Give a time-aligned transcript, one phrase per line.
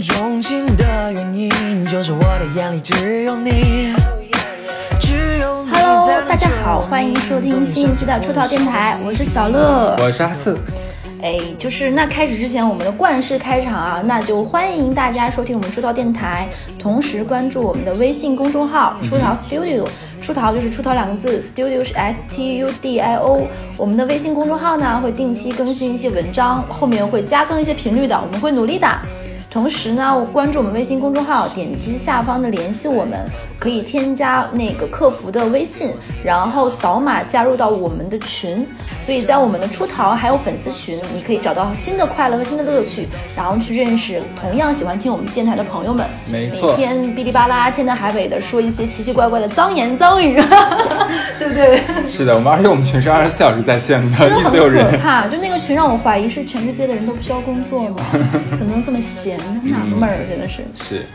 [0.00, 3.92] 见钟情的原因，就是我的眼里只有你。
[4.98, 9.94] 只有你 Hello，大家好，欢迎收听新一期的出逃电台，我是小乐。
[9.98, 10.58] 我是阿四，
[11.20, 19.86] 哎，就是那开始之前，我们的惯式开场啊，那就欢迎大家收听我们出逃电台，同时关注我们的微信公众号“出逃 Studio”。
[20.22, 23.46] 出逃就是出逃两个字，Studio 是 S T U D I O。
[23.76, 28.86] 我们的微信公众号呢会定期更新一些文章，后面会加更一些频率的，我们会努力的。
[29.50, 33.26] 同时呢，关注我们微信公众号，点击下方的联系我们，
[33.60, 35.92] 可以添加那个客服的微信，
[36.24, 38.66] 然后扫码加入到我们的群。
[39.04, 46.06] 所以在我们的出逃还有粉丝群，你可以找到新的快乐和新的乐趣，然后去认识同样喜欢听我们电台的朋友们。
[46.30, 50.34] 没错每天哔哩吧啦、天南海北的说一些奇奇怪怪的脏言脏语，
[51.38, 51.82] 对不对？
[52.08, 55.00] 是的，我们而且我们群是二十四小时在线的，真的很可人。
[55.00, 57.96] 怕，就那个群让我怀疑是全世界的人都不需要工作吗？
[58.56, 59.38] 怎么能这么闲？
[59.64, 60.62] 纳闷儿，真的是。
[60.76, 61.06] 是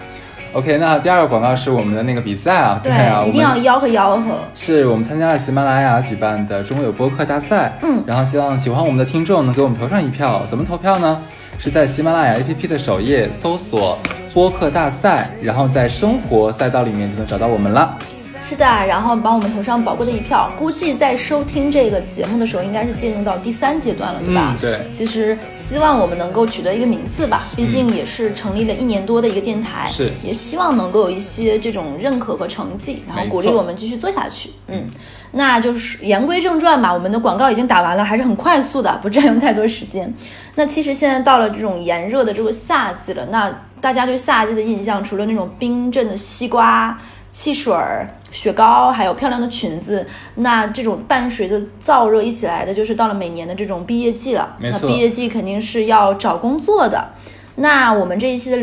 [0.56, 4.40] ，OK，那第二个广告是我们的那个比赛啊，对，啊，一定要吆喝吆喝。
[4.56, 11.22] 是我们参加了喜马拉雅举办的中国有播客大赛，嗯然后希望喜欢我们的听众能给我们投上一票，怎么投票呢？
[11.60, 13.98] 是在喜马拉雅 APP 的首页搜索
[14.34, 17.98] 播客大赛，然后在生活赛道里面就能找到我们了。
[18.48, 20.52] 是的，然后帮我们投上宝贵的一票。
[20.56, 24.56] 估计在收听这个节目的时候，应该是进入到第三阶段了，对吧？
[24.56, 34.52] 嗯对其实希望我们能够取得一个名次吧，毕竟也是成立了一年多的一个电台，是也希望能够有一些这种认可和成绩，然后鼓励我们继续做下去。
[34.68, 34.86] 嗯，
[35.32, 40.14] 那就是言归正传吧，我们的广告已经打完了，还是很快速的，不占用太多时间。
[40.54, 43.52] 那其实现在到了这种炎热的这个夏季了，那
[43.82, 46.96] 大家对夏季的印象，除了那种冰镇的西瓜、
[47.32, 50.06] 汽水儿、雪糕，还有漂亮的裙子，
[50.36, 54.58] 那这种伴随着燥热一起来的，就是到了每年的这种毕业季了。
[54.60, 57.12] 那毕业季肯定是要找工作的。
[57.56, 58.60] 那我们这一期的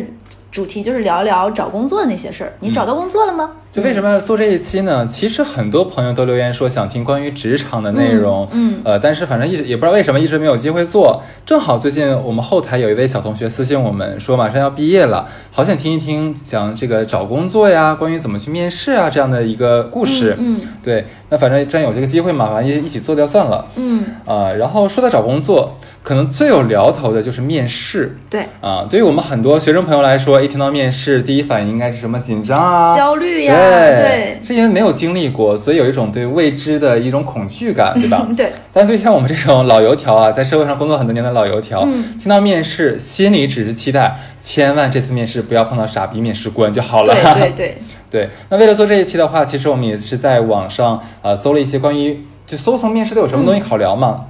[0.50, 2.53] 主题就是聊聊找工作的那些事儿。
[2.61, 3.53] 你找到工作了吗？
[3.72, 5.06] 就为什么要做这一期呢？
[5.06, 11.22] 其实很多朋友都留言说想听关于职场的内容，嗯呃，但是反正一直也不知道为什么一直没有机会做。
[11.47, 20.37] 正好最近我们后台有一位小同学私信我们说马上要毕业了，好想听一听讲这个找工作呀，关于怎么去面试啊这样的一个故事。
[20.38, 23.65] 嗯对，那反正既然有这个机会嘛，反正一一起做掉算了。
[23.77, 28.19] 嗯，啊、然后说到找工作，可能最有聊头的就是面试。
[28.28, 34.39] 对，啊、对于我们很多学生朋友来说，一听到面试，第一反应应该是什么紧张啊、焦虑呀，对，对。
[34.43, 38.27] 是因为没有经历过，所以有一种对未知的一种恐惧感， 对吧？
[38.37, 42.19] 对，但对像我们这种老油条啊，在社会上工作很多年的老油条，嗯。
[42.19, 47.15] 听到面试，心里只是期待，千万这次面试不要碰到傻逼面试官就好了。
[47.15, 47.77] 对对对，
[48.11, 48.28] 对。
[48.49, 54.25] 那为了做这一期的话，其实我们也是在网上呃搜了一些关于就搜从面试都有什么东西好聊嘛，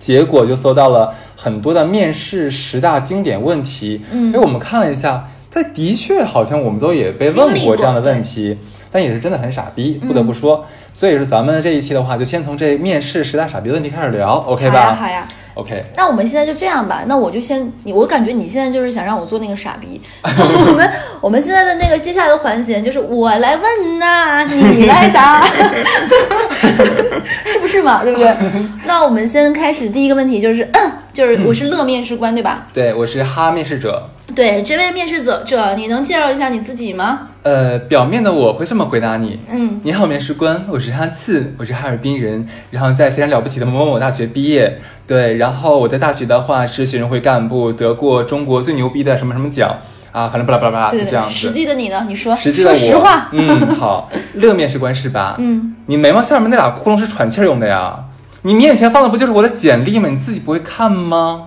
[0.00, 4.02] 结果就搜到了很多的面试十大经典问题。
[4.12, 4.26] 嗯。
[4.26, 8.58] 因为我们看了一下，它的确好像我们都也被问过这样的问题，
[8.92, 10.66] 但也是真的很傻逼，不得不说。
[10.92, 15.28] 所以是咱们这一期的话，就先从这面试十大傻逼的问题开始聊，OK 吧好呀吧好呀。
[15.54, 19.98] ？OK，那我们现在就这样吧，那我就先你，我感觉你现在就是想让我做那个傻逼。
[20.68, 20.90] 我们
[21.22, 25.42] 我们现在的那个接下来的环节就是我来问呐、你来答，
[27.46, 28.04] 是不是嘛？
[28.04, 28.30] 对不对？
[28.84, 30.68] 那我们先开始第一个问题，就是
[31.14, 32.66] 就是我是乐面试官对吧？
[32.74, 34.10] 对我是哈面试者。
[34.34, 37.28] 对，这位面试者者，你能介绍一下你自己吗？
[37.42, 39.38] 呃，表面的我会这么回答你。
[39.48, 44.78] 嗯，你好，面试官，我是哈次，我是哈尔滨人，然后在非常了不起的某某某大学毕业。
[45.06, 49.76] 对，然后我在大学的话是学生会干部，得过中国最牛逼的什么什么奖
[50.10, 51.52] 啊，反正巴拉巴拉巴拉，就这样实。
[51.52, 52.04] 际的你呢？
[52.08, 53.28] 你说，实际的我，说实话。
[53.32, 55.36] 嗯，好，乐面试官是吧？
[55.38, 57.96] 嗯，你眉毛下面那俩窟窿是喘气儿用的呀？
[58.42, 60.08] 你面前放的不就是我的简历吗？
[60.08, 61.46] 你自己不会看吗？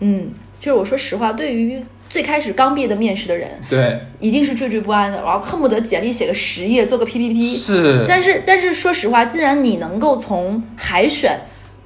[0.00, 0.28] 嗯，
[0.60, 7.54] 就是我说实话，对于最开始刚毕业的面试的人，对，一定是惴惴不安的，然后恨不得简历写个十页，做个 PPT。
[7.56, 11.38] 是，但是，但是说实话，既然你能够从海选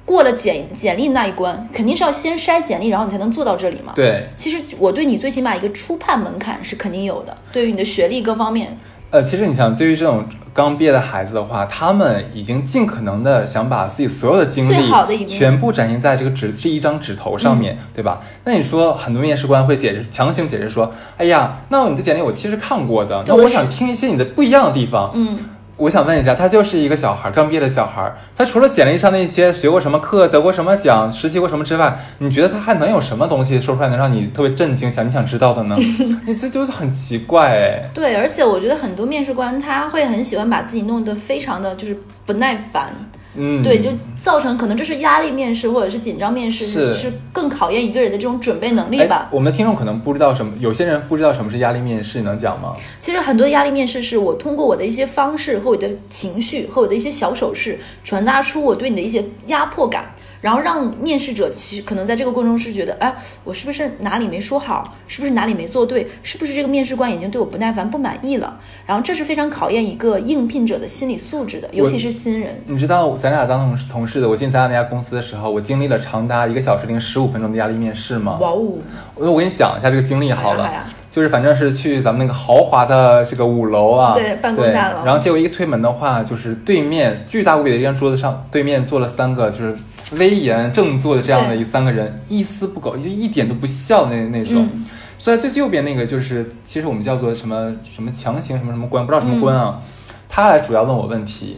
[0.03, 3.93] 过了简简历那一关，肯定是要先筛简历，然后你才能做到这里嘛。。
[3.95, 8.75] 对，其实我对你最起码一个初判门槛是肯定有的，对于你的学历各方面，
[9.11, 18.21] 呃，其实你想，对于这种刚毕业的孩子的话，他们已经尽可能的想把自己所有的经最历好的一面全部展现在这个纸这一张纸头上面，对吧？
[18.43, 25.11] 那你说很多面试官会解释，强行解释说，哎呀，那你的简历我其实看过的，那我想听一些你的不一样的地方。
[25.13, 25.37] 嗯，
[25.77, 35.75] 我想问一下，他就是一个小孩，刚毕业的小孩，他除了简历上那些学过什么课、得过什么奖、实习过什么之外，你觉得他还能有什么东西说出来能让你特别震惊、想你想知道的呢？
[36.25, 37.89] 你这就是很奇怪哎。
[37.93, 42.93] 对，而且我觉得很多面试官他会很喜欢把自己弄得非常的就是不耐烦，
[43.35, 49.27] 嗯，对，就造成可能这是压力面试或者是紧张面试，是是更考验一个人的这种准备能力哎吧。
[49.31, 52.75] 我们的听众可能不知道什么，有些人不知道什么是压力面试，你能讲吗？
[52.99, 60.14] 其实很多压力面试是我通过我的一些方式和我的情绪和我的一些小手势，传达出我对你的一些压迫感。
[60.45, 63.11] 然后让面试者其实可能在这个过程中是觉得，哎，
[63.43, 64.95] 我是不是哪里没说好？
[65.07, 66.07] 是不是哪里没做对？
[66.21, 68.59] 是不是这个面试官已经对我不耐烦、不满意了？
[68.85, 72.61] 然后这是非常考验一个应聘者的心理素质的，尤其是新人。
[72.67, 78.37] 你知道咱俩当同事同事的，我进咱俩那家公司的时候，我经历了长达一个小时零十五分钟的压力面试吗？
[78.39, 78.73] 哇哦，
[79.15, 80.71] 我我给你讲一下这个经历好了，
[81.09, 89.75] 就是反正是去咱们那个豪华的这个五楼啊，对办公大楼然后结果一推门的话，就是对面巨大无比的一张桌子上，对面坐了三个就是
[90.13, 94.67] 威严正坐的这样的一三个人，一丝不苟，就一点都不笑的那那种。
[94.73, 94.85] 嗯
[95.17, 99.81] 所以最右边那个就是，其实我们叫做什么什么强行什么什么官，不知道什么官啊，嗯
[100.29, 101.57] 他来主要问我问题。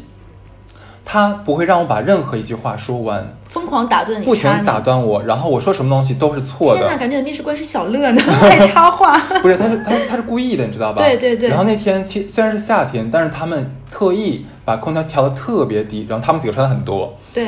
[1.04, 6.82] 他不会让我把任何一句话说完，疯狂打断你，不停打断我，然后我说什么东西都是错的。
[6.82, 9.18] 天哪，感觉你面试官是小乐呢， 还插话。
[9.42, 11.02] 不是，他是他是他是故意的，你知道吧？
[11.02, 17.18] 对对对然后那天其虽然是夏天，但是他们特意把空调调的特别低，然后他们几个穿的很多。
[17.34, 17.48] 对，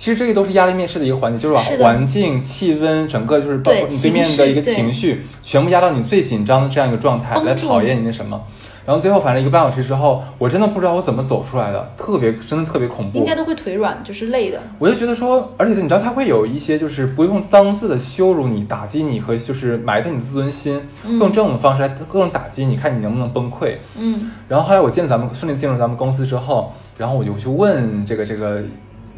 [0.00, 8.40] 其实这个都是压力面试的一个环节，就是把环境、气温，整个就是包括你对面的一个情绪，全部压到你最紧张的这样一个状态，来考验你那什么。
[8.86, 13.26] 然后最后反正一个半小时之后，我真的不知道我怎么走出来的，特别真的特别恐怖应。
[13.26, 14.58] 该都会腿软，就是累的。
[14.78, 23.74] 我就觉得说，而且你知道他会有一些就是不用当字的羞辱你、打击你和就是埋汰你的自尊心，用这种方式来各种打击你，看你能不能崩溃。
[23.98, 28.62] 嗯，然后后来我进咱们顺利进入咱们公司之后，然后我就去问这个这个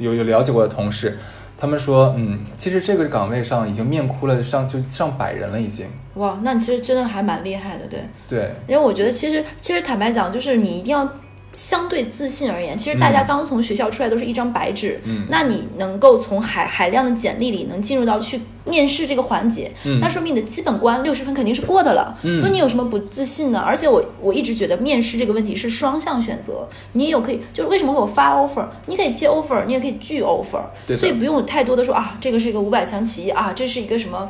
[0.02, 1.16] 有有了解过的同事，
[1.56, 5.86] 他们说，嗯，其实这个岗位上已经面哭了上就上百人了，已经。
[6.14, 8.00] 哇，那你其实真的还蛮厉害的，对。
[8.28, 11.08] 对，因为我觉得其实其实坦白讲，就是你一定要
[11.52, 23.60] 相对自信而言，其实大家嗯刚从学校出来都是一张白纸，嗯那你能够从海海量的简历里能进入到去面试这个环节，嗯那说明你的基本关六十分肯定是过的了，嗯所以你有什么不自信呢？
[23.60, 34.28] 而且我我一直觉得面试这个问题是双向选择，你也有可以就是为什么会有发 offer，你可以接 offer，你也可以拒 offer，对所以不用太多的说啊，这个是一个五百强企业啊，这是一个什么。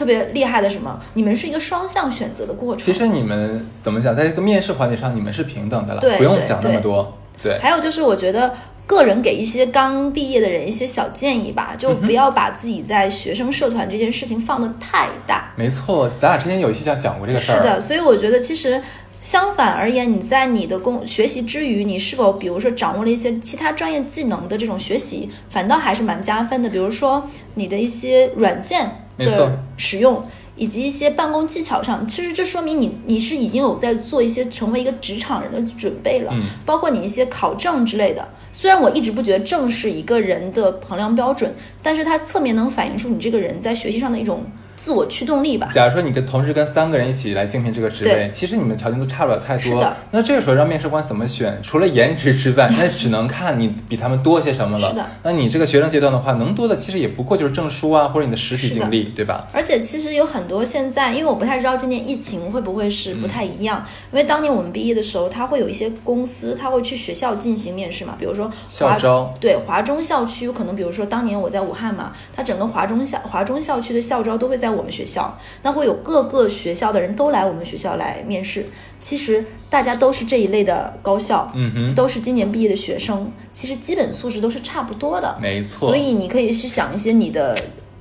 [0.00, 0.98] 特别厉害的什么？
[1.12, 2.82] 你们是一个双向选择的过程。
[2.82, 7.18] 其实你们怎么讲，在这个面试环节上，你们是平等的了，对对不用想那么对多。
[7.42, 8.54] 对，还有就是，我觉得
[8.86, 15.52] 个人给一些刚毕业的人一些小建议吧，就不要把自己在学生社团这件事情放得太大。
[15.54, 17.56] 没错，咱俩之前有一期讲讲过这个事儿。
[17.56, 18.82] 是的，所以我觉得其实。
[19.20, 26.70] 相反而言，你在你的工学习之余，你是否比如说掌握了一些其他专业技能的这种学习，反倒还是蛮加分的。
[26.70, 28.90] 比如说你的一些软件
[29.24, 30.22] 的使用，
[30.56, 38.26] 以及一些办公技巧上，其实这说明你你是已经有在做一些成为一个职场人的准备了，嗯包括你一些考证之类的。
[38.52, 41.50] 虽然我一直不觉得证是一个人的衡量标准，
[41.82, 44.42] 但是它侧面能反映出你这个人在学习上的一种
[44.82, 45.68] 自我驱动力吧。
[45.74, 49.86] 假如说你跟同时跟三个人一起来竞聘这个职位，其实你们条件都差不了太多。
[50.10, 51.60] 那这个时候让面试官怎么选？
[51.62, 54.88] 除了颜值之外，那只能看你比他们多些什么了。
[54.88, 59.46] 是的那你这个学生阶段的话，能多的其实也不过就是证书啊，或者你的实习经历，对吧？
[59.52, 68.50] 而且其实有很多现在，因为我不太知道今年疫情会不会是不太一样，因为当年我们毕业的时候，他会有一些公司，他会去学校进行面试嘛，比如说
[68.80, 78.66] 华校招对华中校区，有可能比如说当年我在武汉嘛，他整个华中校华中校区的校招都会在我们学校，那会有各个学校的人都来我们学校来面试。
[79.00, 85.38] 其实大家都是这一类的高校，嗯哼，都是今年毕业的学生，其实基本素质都是差不多的。
[85.40, 85.88] 没错。
[85.88, 87.56] 所以你可以去想一些你的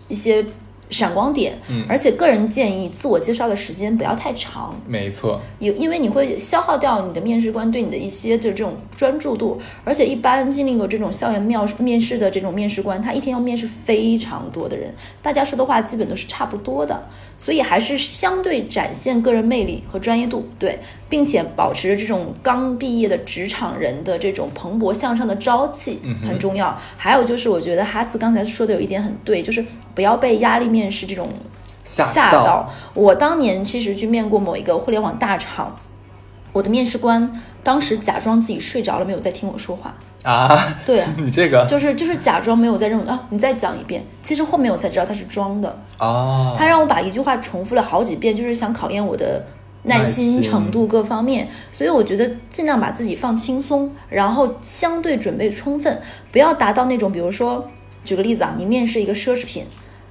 [0.09, 0.45] 一些
[0.89, 1.86] 闪光点，嗯。
[1.88, 17.01] 而且个人建议自我介绍的时间不要太长，没错，有因为你会消耗掉你的面试官对你的一些就是这种专注度，而且一般经历过这种校园面面试的这种面试官，他一天要面试非常多的人，大家说的话基本都是差不多的，
[17.39, 20.77] 所以还是相对展现个人魅力和专业度，对，
[21.10, 26.77] 并且保持着这种刚毕业的职场人的这种蓬勃向上的朝气嗯很重要。
[26.98, 29.65] 还有就是，我觉得哈斯刚才说的有一点很对，就是
[29.96, 31.29] 不要被压力面试这种
[31.86, 32.69] 吓到。
[32.93, 35.74] 我当年其实去面过某一个互联网大厂，
[36.51, 39.96] 我的面试官当时假装自己睡着了，没有在听我说话。
[40.23, 40.57] 啊！
[40.85, 44.05] 对啊， 你这个就是就是假装没有在认啊，你再讲一遍。
[44.21, 49.43] 其实后面我才知道他是装的，啊，他让我把一句话重复了好几遍，就是想考验我的。
[49.83, 56.01] 耐心程度各方面，所以我觉得尽量把自己放轻松，然后相对准备充分，
[56.33, 57.65] 不要达到那种，比如说，
[58.03, 59.63] 举个例子啊，你面试一个奢侈品，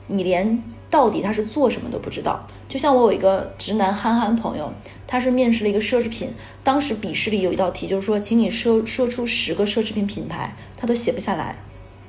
[0.06, 0.58] 你连
[0.90, 2.46] 到底他是做什么都不知道。
[2.68, 4.72] 就像我有一个直男憨憨朋友，
[5.06, 11.56] 他是面试了一个奢侈品，当时笔试里有一道题，就是说，请你说说出十个奢侈品品牌，他都写不下来。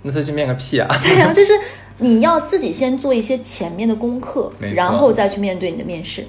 [0.01, 0.88] 那他去面个屁啊！
[1.03, 1.51] 对呀、就是
[1.98, 6.25] 你要自己先做一些前面的功课然后再去面对你的面试。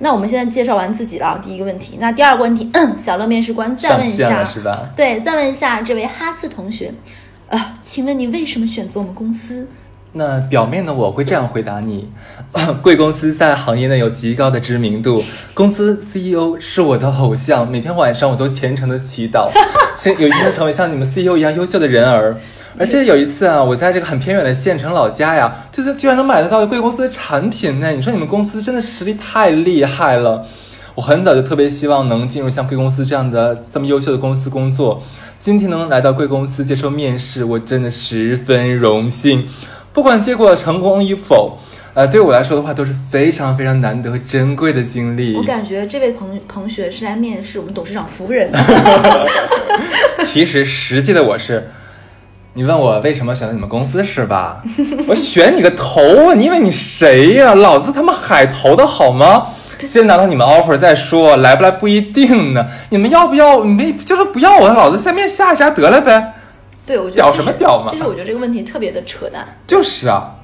[0.00, 1.96] 那我们现在介绍完自己了啊，第一个问题。
[1.98, 4.90] 那第二个问题， 小乐面试官再问一下，是吧？
[4.94, 6.92] 对，再问一下这位哈斯同学，
[7.48, 9.66] 呃、请问你为什么选择我们公司？
[10.16, 12.08] 那表面的我会这样回答你：
[12.80, 15.22] 贵公司在行业内有极高的知名度，
[15.54, 19.50] 公司 CEO 是我的偶像，每天晚上我都虔诚的祈祷，
[19.98, 22.36] 先有一天成为像你们 CEO 一样优秀的人儿。
[22.78, 27.90] 而且有一次啊，我在这个很偏远的县城老家呀，就是居然能买得到贵公司的产品呢！
[27.90, 30.46] 你说你们公司真的实力太厉害了。
[30.94, 35.02] 我很早就特别希望能进入像贵公司这样的这么优秀的公司工作。
[35.40, 39.46] 今天能来到贵公司接受面试，我真的十分荣幸。
[39.94, 41.56] 不管结果成功与否，
[41.94, 45.42] 呃，对我来说的话都是非常非常难得和珍贵的经历我。
[45.44, 48.58] 感觉这位同同学是来面试我们董事长夫人的。
[50.26, 51.70] 其实实际的我是，
[52.54, 54.64] 你问我为什么选择你们公司是吧？
[55.06, 56.34] 我选你个头啊！
[56.34, 59.46] 你以为你谁呀、老子他妈海投的好吗？
[59.86, 62.66] 先拿到你们 offer 再说，来不来不一定呢。
[62.90, 63.64] 你们要不要？
[63.64, 66.33] 你们就是不要我，老子下面下一家得了呗。
[66.86, 69.46] 对，我觉得屌其实什么屌嘛其实我觉得这个问题特别的扯淡。
[69.66, 70.34] 就是啊，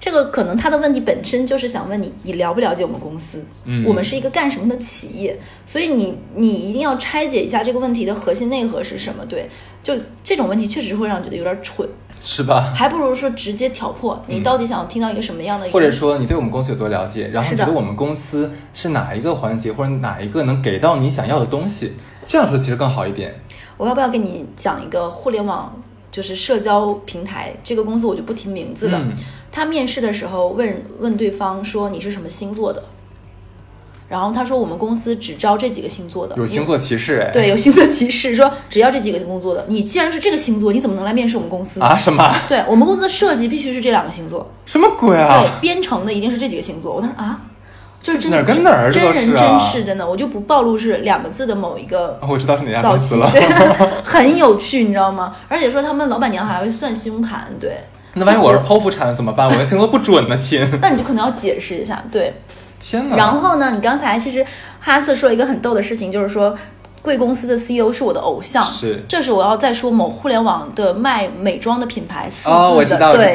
[0.00, 3.44] 这个可能他的问题本身就是想问你，你了不了解我们公司？
[3.64, 5.38] 嗯我们是一个干什么的企业？
[5.66, 9.24] 所以你你一定要拆解一下这个问题的核心内核是什么？
[9.26, 9.48] 对，
[9.82, 11.88] 就这种问题确实会让人觉得有点蠢，
[12.22, 12.72] 是吧？
[12.74, 21.92] 还不如说直接挑破你到底想要听到一个什么样的或者说你对我们公司有多了解，然后你觉得我们公司是哪一个环节或者哪一个能给到你想要的东西，
[22.26, 23.34] 这样说其实更好一点。
[23.76, 25.74] 我要不要跟你讲一个互联网
[26.10, 28.98] 就是社交平台这个公司，我就不提名字了。
[29.02, 29.14] 嗯
[29.54, 32.82] 他面试的时候问问对方说你是什么星座的，
[34.08, 37.30] 然后他说我们公司只招这几个星座的，有星座歧视哎？
[37.30, 41.80] 对，有星座歧视，说只要这几个工作的，你既然是这个星座，你怎么能来面试我们公司？
[41.80, 46.96] 啊什么对我们公司的设计必须是这两个星座，什么鬼对啊？，编程的一定是这几个星座。
[46.96, 47.40] 我当时啊，
[48.04, 53.40] 这是真哪儿跟哪儿这真人真事，真的，我就不暴露是两个字的某一个我知道是哪家公司了。，对，
[54.04, 55.34] 很有趣，你知道吗？
[55.48, 57.78] 而且说他们老板娘还会算星盘，对，
[58.12, 59.48] 那万一我是剖腹产怎么办？
[59.48, 60.60] 我的星座不准呢，亲！
[60.82, 62.34] 那你就可能要解释一下，对。
[62.78, 63.16] 天哪！
[63.16, 64.44] 然后呢，你刚才其实
[64.80, 66.54] 哈斯说一个很逗的事情，就是说
[67.00, 68.62] 贵公司的 CEO 是我的偶像。
[68.62, 73.32] 是这是我要再说某互联网的卖美妆的品牌四字的，哦我知道对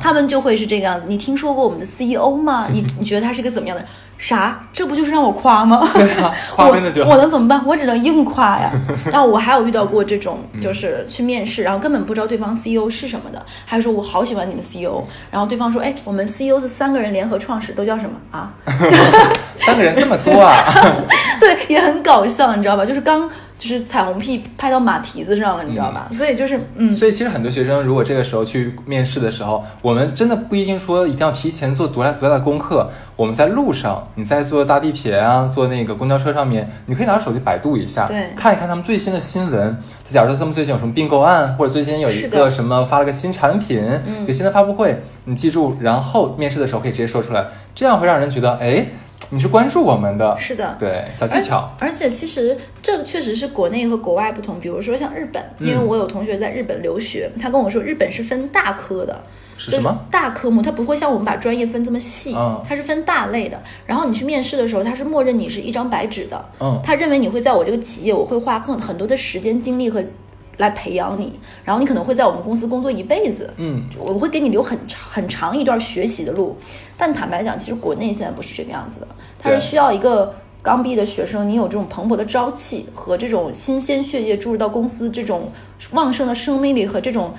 [0.00, 1.06] 他们就会是这个样子。
[1.08, 2.68] 你听说过我们的 CEO 吗？
[2.70, 3.90] 你你觉得他是个怎么样的人？
[4.22, 4.56] 啥？
[4.72, 5.80] 这不就是让我夸吗？
[5.94, 7.60] 对啊， 夸我边的就我能怎么办？
[7.66, 8.70] 我只能硬夸呀。
[9.10, 18.52] 然后我还有遇到过这种，嗯就是去面试，然后根本不知道对方 CEO 是什么的，还说我好喜欢你们 CEO，然后对方说，哎，我们 CEO 是三个人联合创始，都叫什么啊？
[19.56, 20.54] 三个人这么多啊！
[21.40, 22.86] 对，也很搞笑，你知道吧？
[22.86, 23.28] 就是刚
[23.62, 26.08] 就是彩虹屁拍到马蹄子上了，你知道吧？
[26.16, 32.90] 所以就是嗯，所以其实很多学生如果这个时候去面试的时候，我们真的不一定说一定要提前做多大多大的功课。
[33.14, 39.76] 我们在路上，你在坐大地铁啊，坐那个公交车上面，你可以拿着手机百度一下，对看一看他们最新的新闻。
[40.08, 48.84] 假如说他们最近有什么并购案，或者最近有一个什么发了个新产品，嗯有个新的发布会，你记住，然后面试的时候可以直接说出来，这样会让人觉得，哎，
[49.30, 50.76] 你是关注我们的，是的。
[50.78, 51.70] 对，小技巧。
[51.78, 59.22] 而且其实这个确实是国内和国外不同，比如说像日本，因为嗯我有同学在日本留学，他跟我说日本是分大科的，
[59.56, 59.98] 是是什么？
[60.10, 62.62] 大科目，它不会像我们把专业分这么细，嗯。
[62.66, 63.60] 它是分大类的。
[63.86, 66.80] 然后你去面试的时候，他是默认你是一张白纸的，嗯。
[66.84, 70.02] 他认为你会在我这个企业，我会花很很多的时间精力和
[70.58, 76.56] 来培养你，然后你可能会在我们公司工作一辈子，嗯，我会给你留很长很长一段学习的路。
[76.96, 85.50] 但坦白讲，其实国内现在不是这个样子的，它是需要一个刚毕业的学生，你有这种蓬勃的朝气和这种新鲜血液注入到公司这种
[85.92, 87.32] 旺盛的生命力和这种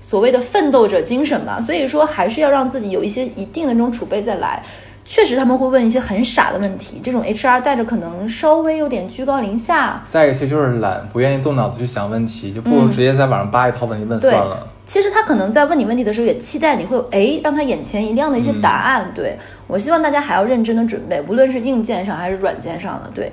[0.00, 1.60] 所谓的奋斗者精神吧。
[1.60, 4.64] 所以说，还是要让自己有一些一定的这种储备再来。
[5.04, 14.66] 确实，他们会问一些很傻的问题，这种 HR 带着可能稍微有点居高临下，再一个其实就是懒，不愿意动脑子去想问题，就不如直接在网上扒一套问题问算了。
[14.86, 19.10] 其实他可能在问你问题的时候，也期待你会有哎让他眼前一亮的一些答案。
[19.14, 23.10] 对我希望大家还要认真的准备，无论是硬件上还是软件上的。
[23.14, 23.32] 对，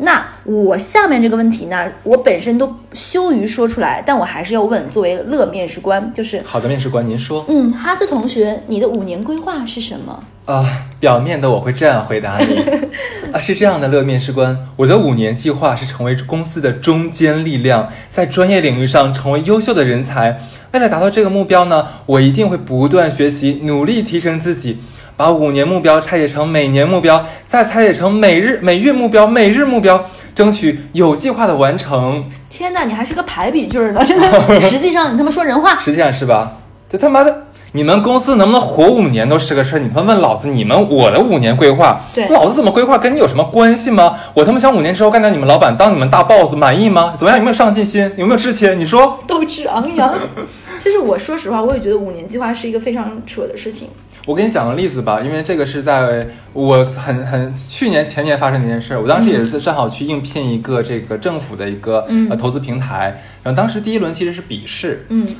[0.00, 7.44] 那我下面这个问题呢，我本身都羞于说出来，但我还是要问，作为乐面试官，就是好的，面试官，您说。
[7.48, 10.18] 嗯，哈斯同学，你的五年规划是什么？
[10.46, 10.64] 啊、
[10.98, 12.56] 表面的我会这样回答你，
[13.30, 20.40] 啊，是这样的，乐面试官，我的五年计划是成为公司的中坚力量，在专业领域上成为优秀的人才。
[20.72, 24.78] 为了达到这个目标呢，我一定会不断学习，努力提升自己，
[25.20, 30.02] 把五年目标拆解成每年目标，再拆解成每日、每月目标、每日目标，
[30.34, 32.24] 争取有计划的完成。
[32.48, 34.26] 天哪，你还是个排比句儿呢，真的。
[34.62, 36.52] 实际上你他妈说人话，实际上是吧？
[36.88, 39.78] 这他妈的，你们公司能不能活五年都是个事儿。
[39.78, 44.16] 你他妈问老子，你们我的五年规划，对老子怎么规划跟你有什么关系吗？
[44.32, 47.12] 我他妈想五年之后干掉你们老板，当你们大 boss，满意吗？
[47.18, 47.36] 怎么样？
[47.38, 48.10] 有没有上进心？
[48.16, 48.66] 有没有志气？
[48.76, 49.18] 你说？
[49.26, 50.14] 斗志昂扬。
[50.80, 53.86] 其实我说实话，我也觉得五年计划是一个非常扯的事情。
[54.26, 58.96] 我给你讲个例子吧，因为这个是在我很很去年前年发生的一件事。
[58.96, 65.36] 我当时也是正好去应聘一个这个政府的一个、嗯呃投资平台，然后当时第一轮其实是笔试，嗯，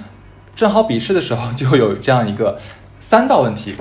[0.57, 2.59] 正好笔试的时候就有这样一个
[3.01, 3.75] 三道问题：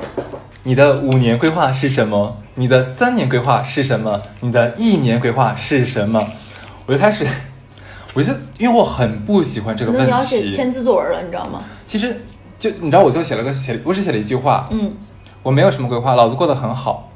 [0.63, 2.37] 你的五年规划是什么？
[2.55, 4.21] 你的三年规划是什么？
[4.41, 6.27] 你的一年规划是什么？
[6.85, 7.25] 我就开始，
[8.13, 10.49] 我就因为我很不喜欢这个问可能你要写题。
[10.49, 11.63] 千字作文了，你知道吗？
[11.87, 12.21] 其实
[12.59, 14.93] 就你知道，我就写了个写，我只写了一句话，嗯，
[15.41, 17.07] 我没有什么规划，老子过得很好。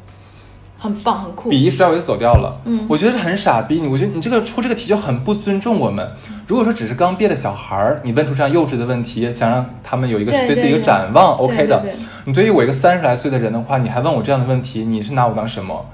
[0.80, 1.50] 很棒，很酷。
[1.50, 2.62] 笔一摔我就走掉了。
[2.66, 3.80] 嗯我觉得是很傻逼。
[3.80, 6.06] 你我觉得你这个出这个题就很不尊重我们。
[6.46, 11.82] 如果说只是刚毕业的小孩儿，你问出这样幼稚的问题，想让他们有一个对对自己一个展望，OK 的。
[12.26, 15.86] 你对于我一个三十来岁的人的话，你还问我这样的问题，你是拿我当什么？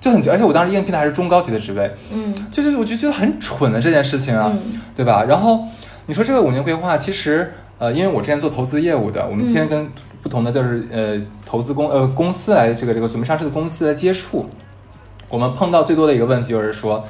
[0.00, 5.24] 就很，而且我当时应聘的还是中高级的职位，嗯就是我就觉得很蠢的这件事情啊，嗯对吧？
[5.24, 5.64] 然后
[6.06, 9.88] 你说这个五年规划，其实呃，因为我之前做投资业务的，我们嗯天天跟
[10.22, 14.48] 不同的就是呃投资公呃公司来这个这个准备上市的公司来接触，
[15.28, 17.04] 我们碰到最多的一个问题就是说，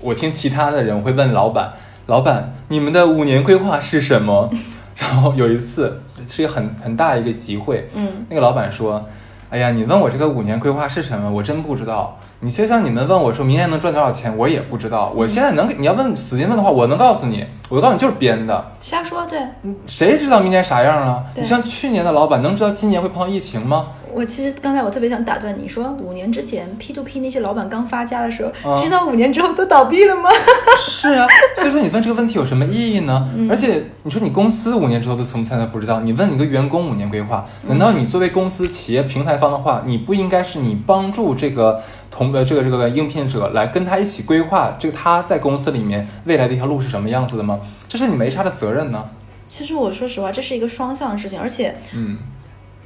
[0.00, 1.72] 我听其他的人会问老板，
[2.06, 4.50] 老板你们的五年规划是什么？
[4.96, 8.24] 然后有一次是一个很很大一个集会，嗯。
[8.28, 9.04] 那个老板说
[9.52, 12.18] ：“哎呀，你问我这个五年规划是什么，我真不知道。
[12.40, 15.12] 你就像你们问我说明年能赚多少钱，我也不知道。
[15.14, 18.64] 我现在能给你要问死劲问的话，我能告诉你，我告诉你就是编的。
[18.80, 19.38] 瞎说，对
[19.86, 21.22] 谁知道明年啥样啊？
[21.36, 23.88] 你像去年的老板能知道今年会碰到疫情吗？
[24.14, 30.28] 我其实刚才我特别想打断你说，五年之前 P to P 那些老板刚发家的时候，啊知道五年之后都倒闭了吗？
[30.78, 31.26] 是啊，
[31.56, 33.28] 所以说你问这个问题有什么意义呢？
[33.34, 47.60] 嗯而且你说你公司五年之后都从现在不知道，你问一个员工五年规划，难道你作为公司企业平台方的话，你不应该是你帮助这个同呃这个这个应聘者来跟他一起规划这个他在公司里面未来的一条路是什么样子的吗？
[47.88, 49.08] 这是你没差的责任呢。
[49.48, 52.16] 其实我说实话，这是一个双向的事情，而且嗯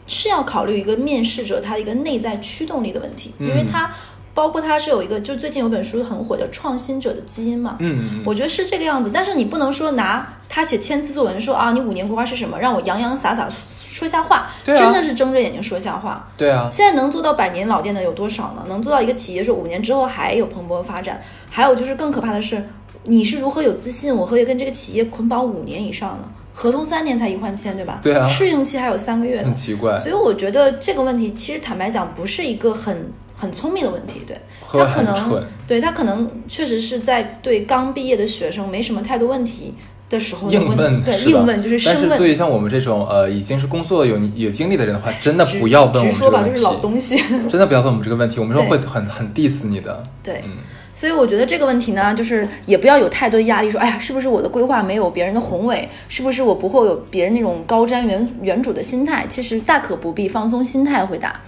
[0.06, 3.90] 是要考虑一个面试者他的一个内在驱动力的问题，嗯因为他
[4.32, 9.10] 包括他是有一个，就最近有本书很火的《创新者的基因》嘛，嗯嗯我觉得是这个样子。
[9.12, 13.48] 但是你不能说拿他写千字作文说啊，你五年规划是什么，让我洋洋洒洒
[13.80, 16.28] 说瞎话，对啊真的是睁着眼睛说瞎话。
[16.36, 18.62] 对啊，现在能做到百年老店的有多少呢？
[18.68, 22.62] 能做到一个企业说五年之后还有蓬勃发展，还有就是更可怕的是，
[23.04, 26.28] 你是如何有自信，我可以跟这个企业捆绑五年以上呢？
[26.58, 28.00] 合同三年才一换签，对吧？
[28.02, 29.54] 对啊试用期还有三个月呢很。
[29.54, 32.96] 奇怪所，以我觉得这个问题其实坦白讲不是一个很
[33.36, 34.40] 很聪明的问题，对
[34.72, 35.44] 他可能。
[35.66, 39.74] 对他可能确实是在对刚毕业的学生没什么太多问题
[40.08, 46.42] 的时候的硬问对硬问就是但是生问，对于像我们这种呃已经是工作有有经历的人的话，真的不要问我们这直说吧。
[46.42, 47.18] 就是老东西。
[47.50, 50.02] 真的不要问我们这个问题，我们说会很很 diss 你的。
[50.22, 50.52] 对，嗯
[50.96, 55.86] 所以我觉得这个问题呢，就是也不要有太多的压力，说，哎呀，是不是我的规划没有别人的宏伟？
[56.08, 59.26] 是不是我不会有别人那种高瞻远远瞩的心态？
[59.28, 61.38] 其实大可不必，放松心态回答。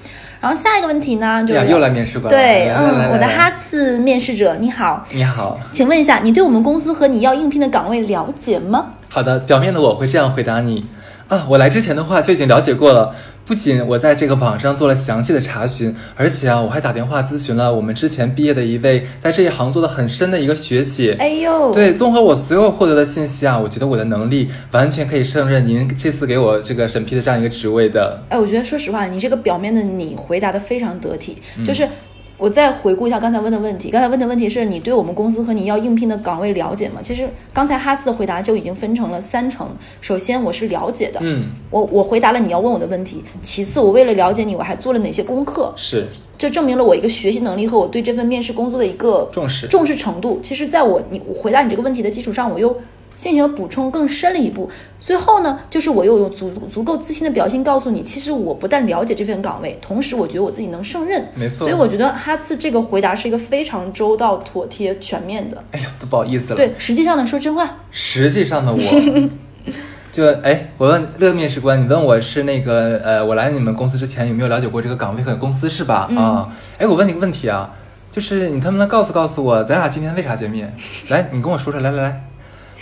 [0.40, 2.30] 然后下一个问题呢，就又来面试官。
[2.30, 8.88] 对，嗯，我的哈四面试者，你好，你好，请问一下，你对我们公司和你要应聘的岗位了解吗？
[9.08, 10.84] 好的，表面的我会这样回答你
[11.28, 13.14] 啊，我来之前的话就已经了解过了。
[13.48, 21.16] 不仅我在这个网上做了详细的查询，而且啊，我还打电话咨询了我们之前毕业的一位在这一行做的很深的一个学姐。
[21.18, 28.22] 哎呦，对，综合我所有获得的信息啊，我觉得我的能力完全可以胜任您这次给我这个审批的这样一个职位的。
[28.28, 31.88] 哎，我觉得说实话，你这个表面的你回答的非常得体，嗯就是。
[32.38, 37.00] 我再回顾一下刚才问的问题，刚才问的问题是你对我们公司和你要应聘的岗位了解吗？
[37.02, 39.68] 其实刚才哈斯的回答就已经分成了三层。
[40.00, 43.24] 首先我是了解的，嗯，我我回答了你要问我的问题。
[43.42, 45.72] 其次，我为了了解你，我还做了哪些功课？
[45.76, 46.06] 是
[46.38, 50.38] 这证明了我一个学习能力和我对这份面试工作的一个重视重视程度。
[50.40, 52.80] 其实，在我你我回答你这个问题的基础上，我又
[53.18, 54.70] 进行了补充，更深了一步。
[54.98, 61.26] 最后呢，就是我又有足足够自信的表现告诉你，其实我不但了解这份岗位，同时我觉得我自己能胜任。
[61.34, 65.62] 没错所以我觉得哈次这个回答是一个非常周到、妥帖、全面的。
[65.72, 66.56] 哎呀，不好意思了。
[66.56, 68.78] 对，实际上呢，说真话，实际上的我，
[70.12, 76.06] 就哎，我问乐面试官，你问我是那个呃，我来你们公司之前有没有了解过这个岗位和公司是吧？
[76.10, 77.70] 嗯啊，哎，我问你个问题啊，
[78.12, 80.74] 就是你能不能告诉告诉我，咱俩今天为啥见面？
[81.08, 82.24] 来，你跟我说说，来来来，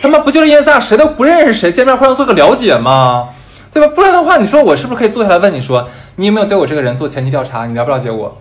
[0.00, 3.30] 他妈不就是因为咱俩谁都不认识谁，见面互相做个了解吗？
[3.72, 3.92] 对吧？
[3.94, 7.66] 不然的话，你说我是不是可以坐下来问你说，你有没有对我这个人做前期调查？
[7.66, 8.37] 你了不了解我？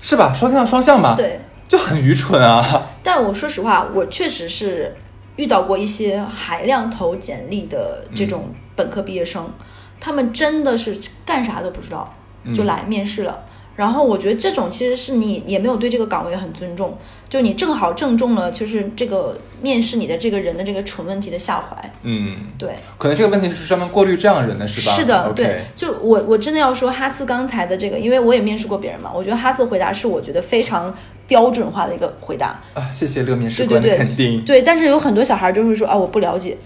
[0.00, 0.32] 是吧？
[0.32, 2.86] 双向双向吧，对，就很愚蠢啊。
[3.02, 4.96] 但我说实话，我确实是
[5.36, 9.52] 遇到过一些海量投简历的这种本科毕业生，
[10.00, 12.14] 他们真的是干啥都不知道
[12.54, 13.40] 就来面试了。
[13.76, 21.92] 然后我觉得这种其实是你也没有对这个岗位很尊重，就你正好正中了就是这个面试你的这个人的这个蠢问题的下怀。
[22.02, 24.94] 嗯，对，可能这个问题是专门过滤这样的人的是吧？
[24.94, 30.94] 是的对，就我我真的要说哈斯刚才的这个，因为我也面试过别人嘛，我觉得哈斯的回答是我觉得非常
[31.26, 32.60] 标准化的一个回答。
[32.74, 36.56] 啊，谢谢乐面试对官的对对肯定，对，但是有很多小孩就是说啊，我不了解。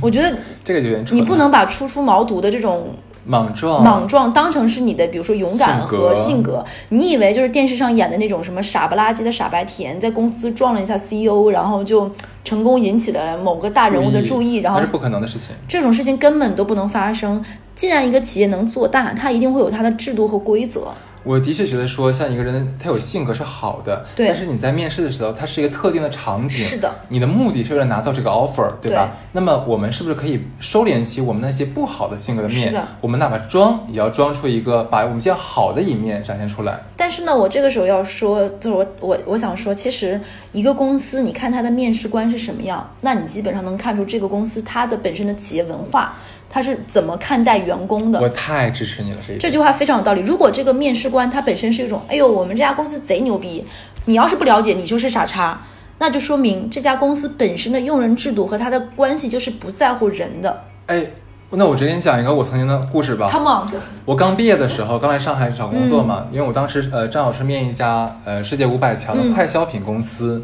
[0.00, 1.04] 我觉得 这个有点。
[1.10, 2.94] 你不能把初出茅庐的这种
[3.26, 6.64] 莽撞，莽撞当成是你的，比如说勇敢和性格。
[6.88, 12.10] 你以为就是电视上演的那种什么傻不拉几的傻白甜，在公司撞了一下 CEO，然后就
[12.44, 15.48] 成功引起了某个大人物的注意，然后那是不可能的事情。
[15.68, 17.44] 这种事情根本都不能发生。
[17.76, 20.88] 既然一个企业能做大，它一定会有它的制度和规则。
[21.22, 29.10] 我的确觉得说，像一个人他有性格是好的，对但是你在面试的时候，它是一个特定的场景，是的，你的目的是为了拿到这个 offer，对吧？
[29.10, 32.68] 对那么我们是不是可以收敛起我们那些不好的性格的面？
[32.68, 36.80] 是的我们哪怕装，也要装出一个把我们比较好的一面展现出来。
[36.96, 40.20] 但是呢，我这个时候要说，就是我我我想说，其实
[40.52, 46.16] 一个公司，你看它的面试官是什么样，那你基本上能看出这个公司它的本身的企业文化，
[46.52, 48.20] 它是怎么看待员工的。
[48.20, 49.38] 我太支持你了，这。
[49.38, 50.20] 这句话非常有道理。
[50.20, 53.64] 如果这个面试官他本身是一种，哎呦，我们这家公司贼牛逼，
[54.06, 55.62] 你要是不了解，你就是傻叉，
[55.98, 60.64] 那就说明这家公司本身的用人制度和他的关系就是不在乎人的。
[60.86, 61.06] 哎，
[61.50, 63.28] 那我直接讲一个我曾经的故事吧。
[63.30, 70.42] Come on，我刚毕业的时候，刚来上海找工作嗯嘛，因为我当时呃正好是面一家呃世界五百强的嗯快消品公司，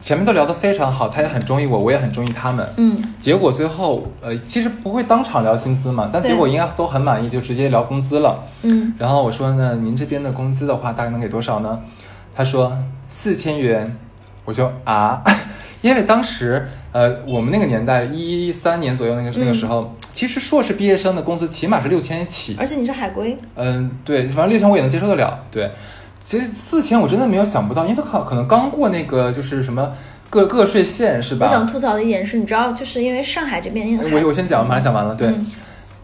[0.00, 2.66] 前面都聊得非常好，他也很中意我，我也很中意他们。
[2.76, 8.44] 嗯，结果最后呃其实不会当场聊薪资嘛，但结果应该都很满意，就直接聊工资了。
[8.62, 11.80] 嗯，然后我说呢，您这边的工资的话，大概能给多少呢？
[12.34, 12.76] 他说
[13.08, 13.96] 四千元，
[14.44, 15.22] 我就啊，
[15.80, 22.56] 因为当时呃我们那个年代一三年左右那个那个时候，其实硕士毕业生的工资起码是六千起。
[22.58, 25.44] 而且你是海归，嗯，对，反正六千我也能接受得了。
[25.50, 25.70] 对，
[26.24, 29.92] 其实四千我真的没有想不到，因为他可可能刚过那个就是什么
[30.30, 31.46] 个个税线是吧？
[31.46, 35.14] 我想吐槽的一点是，你知道，就是因为上海这边，因为我我先讲，马上讲完了。
[35.14, 35.46] 对，嗯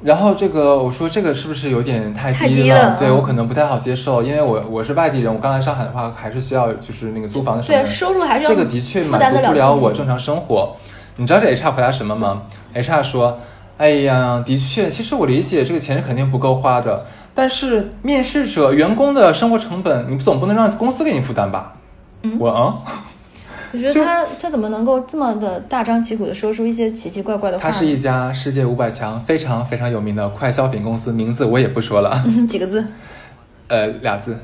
[0.02, 7.87] 然后这个我说这个是不是有点太太低低了嗯对我可能不太好接受，因为我我是外地人，我刚来上海的话还是需要就是那个租房的什么对。
[7.87, 10.74] 收入还是要这个的确负担得满足不了我正常生活。
[11.16, 13.40] 你知道这 HR 回答什么吗？HR 说
[13.76, 17.04] ：“哎呀，的确，其实我理解这个钱是肯定不够花的，
[17.40, 21.72] 但是面试者员工的生活成本，你总不能让公司给你负担吧？”
[22.22, 22.76] 嗯我啊，
[23.72, 27.72] 我觉得他他怎么能够这么的大张旗鼓的说出一些奇奇怪怪的话他？
[27.72, 32.85] 是一家世界五百强非常非常有名的快消品公司，名字我也不说了，嗯几个字。
[33.68, 34.37] 呃，俩字。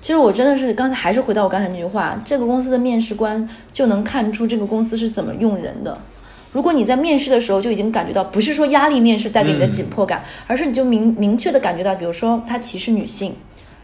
[0.00, 5.98] 其实我真的是刚才还是回到我刚才那句话，这个公司的面试官就能看出这个公司是怎么用人的。
[6.54, 13.34] 如果你在面试的时候就已经感觉到，不是说压力面试带给你的紧迫感，而是你就明明确的感觉到，比如说他歧视女性，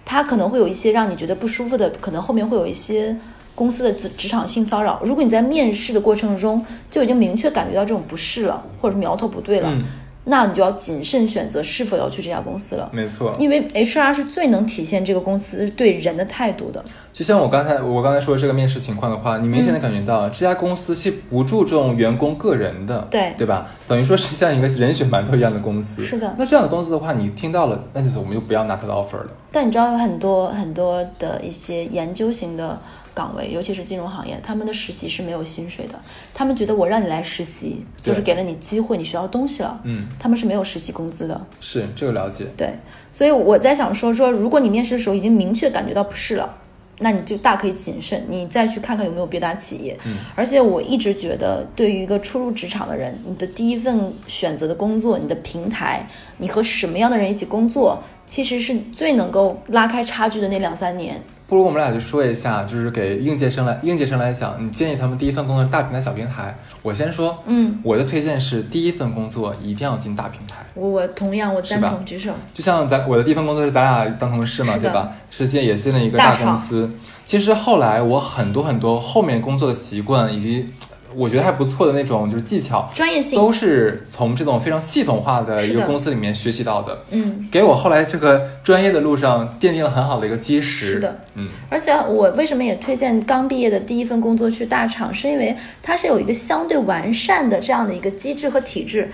[0.04, 3.16] 他可能会有一些让你觉得不舒服的，可能后面会有一些
[3.56, 5.00] 公司的职职场性骚扰。
[5.04, 9.84] 如果你在面试的过程中就已经明确感觉到这种不适了，或者是苗头不对了，嗯，
[10.30, 12.88] 那你就要谨慎选择是否要去这家公司了。
[12.92, 13.34] 没错。
[13.38, 16.82] 因为 HR 是最能体现这个公司对人的态度的。
[17.12, 23.66] 就像我刚才我刚才说这个面试情况的话，你明显的感觉到、这家公司是不注重员工个人的，对对吧？
[23.88, 26.00] 等于说是像一个人血馒头一样的公司。
[26.02, 29.26] 是的那这样的公司的话，你听到了，那就是我们就不要拿他的 offer 了。
[29.50, 32.80] 但你知道有很多很多的一些研究型的
[33.14, 36.00] 岗位，尤其是金融行业，他们的实习是没有薪水的。
[36.32, 39.80] 他们觉得我让你来实习，就是给了你机会，你学到东西了。
[39.84, 41.40] 嗯，他们是没有实习工资的。
[41.60, 42.46] 是这个了解。
[42.56, 42.74] 对，
[43.12, 46.56] 所以我在想说说，如果你面试的时候已经明确感觉到不适了。
[47.02, 49.96] 那你就大可以谨慎，你再去看看有没有别家企业。
[50.04, 61.20] 嗯，而且我一直觉得，对于一个初入职场的人，你的第一份选择的工作，你的平台，你和什么样的人一起工作，其实是最能够拉开差距的那两三年。
[61.48, 66.54] 不如我们俩就说一下，就是给应届生来应届生来讲，你建议他们第一份工作是大平台、小平台。
[66.80, 70.58] 我先说，嗯，我的推荐是第一份工作一定要进大平台。
[70.74, 72.32] 我我同样我赞同举手。
[72.54, 75.10] 就像咱我的第一份工作是咱俩当同事嘛，对吧？
[75.28, 76.88] 是进也进了一个大公司。
[77.24, 80.68] 其实后来我很多很多后面工作的习惯以及
[81.14, 90.94] 我觉得还不错的那种就是技巧，专业性，都是从这种非常系统化的一个公司里面学习到的，嗯，给我后来这个专业的路上奠定了很好的一个基石。
[90.94, 99.10] 是的，嗯，而且我为什么也推荐刚毕业的第一份工作去大厂，是因为它是有一个相对完善的这样的一个机制和体制。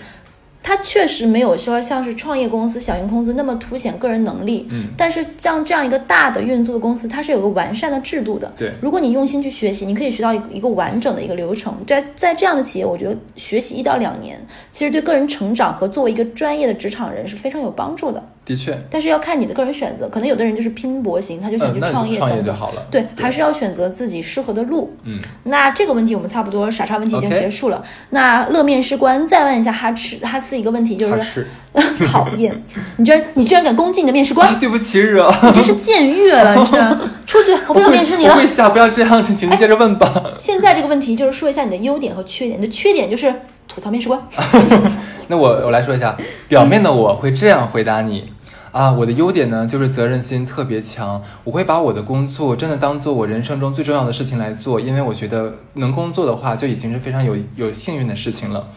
[0.67, 4.67] 它确实没有说像是创业公司、小型公司那么凸显个人能力。
[4.73, 8.53] 嗯但是像这样一个大的运作的公司，它是有个完善的制度的。
[8.59, 11.73] 对如果你用心去学习，你可以学到一个一个完整的一个流程。
[11.87, 18.21] 在在这样的企业，我觉得学习一到两年，其实对个人成长和作为一个专业的职场人是非常有帮助的。
[18.47, 22.39] 的确，但是要看你的个人选择，可能有的人就是拼搏型，他就想去创就创业等等。
[22.39, 22.87] 业就好了。
[22.91, 24.97] 对，还是要选择自己适合的路。
[25.03, 27.83] 嗯，那这个问题我们差不多傻叉问题已经结束了。
[28.11, 31.47] 那乐面试官再问一下哈吃哈斯一个问题，就是是
[32.07, 32.55] 讨厌，
[32.99, 36.97] 你居然你居然敢攻击你的面试官啊，，对不起惹，你真是僭越了，你知道？
[37.27, 38.35] 出去，我不想面试你了。
[38.35, 40.23] 跪下，不要这样，请请您接着问吧。
[40.39, 42.61] 现在这个问题就是说一下你的优点和缺点。
[42.61, 43.35] 你的缺点就是
[43.67, 44.23] 吐槽面试官，
[45.27, 46.17] 那我我来说一下，
[46.49, 48.33] 表面的我会这样回答你。
[48.77, 58.69] 啊，我的优点呢，就是责任心特别强，我会把我的工作真的当做我人生中最重要的事情来做，因为我觉得能工作的话，就已经是非常有有幸运的事情了。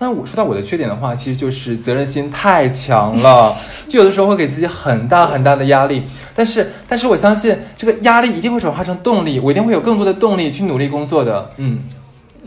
[0.00, 3.54] 那我说到我的缺点的话，其实就是责任心太强了，
[3.88, 6.02] 就有的时候会给自己很大很大的压力。
[6.34, 11.48] 但是，但是我相信这个压力一定会转化成动力，我一定会有更多的动力去努力工作的。
[11.58, 11.78] 嗯，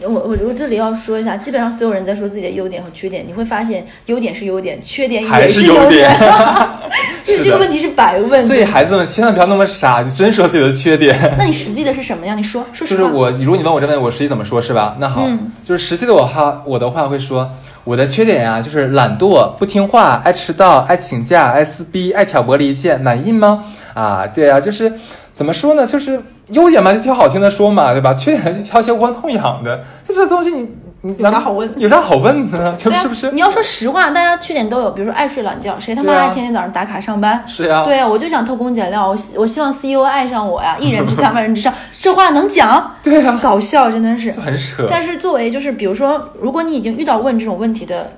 [0.01, 6.29] 我我我这里要说一下，基本上所有人在说自己的优点和缺点，你会发现优点是优点，缺点也是优优点点。
[7.23, 8.41] 就是这个问题是白问。
[8.43, 11.17] 所以孩子们千万不要那么傻，你真说自己的缺点。
[11.37, 12.35] 那你实际的是什么呀？
[12.35, 13.01] 你说，说实话。
[13.01, 14.95] 就是我，如果你问我这问题，我实际怎么说，是吧？
[14.99, 17.49] 那好，嗯就是实际的我哈，我的话会说，
[17.83, 23.63] 我的缺点呀、就是懒惰、不听话、爱迟到、爱请假、爱撕逼、爱挑拨离间，满意吗？
[23.93, 24.91] 啊，对啊，就是
[25.37, 25.85] 怎么说呢？
[25.85, 28.11] 就是优点嘛，就挑好听的说嘛，对吧？
[28.15, 30.67] 缺点就挑些无关痛痒的，就这东西你
[31.01, 32.75] 你有啥好问有啥好问的呢？
[32.79, 33.29] 是不是？
[33.31, 37.43] 你要说实话，大家缺点都有，比如说爱睡懒觉，谁他妈爱天天早上打卡上班？
[37.45, 41.71] 是呀，对啊，我就想偷工减料，我希我希望 CEO 爱上我呀，一人之下 万人之上，
[42.01, 42.95] 这话能讲？
[43.03, 44.41] 对呀，搞笑真的是就。
[44.41, 44.87] 很扯。
[44.89, 48.13] 但是作为就是比如说，如果你已经遇到问这种问题的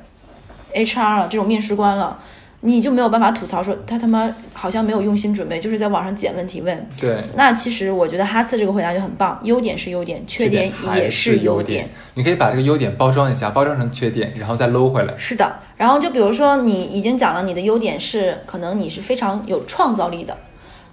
[0.73, 2.17] HR 了，这种面试官了，
[2.61, 6.87] 你就没有办法吐槽说他他妈好像没有用心准备，就是在网上捡问题问。
[6.99, 11.87] 对，那其实我觉得哈次这个回答就很棒，优点是优点，缺点也是优点。
[12.15, 15.13] 你可以把这个优点包装一下，包装成缺点，然后再搂回来。
[15.17, 20.35] 是的，然后就比如说你已经讲了你的优点是，可能你是非常有创造力的。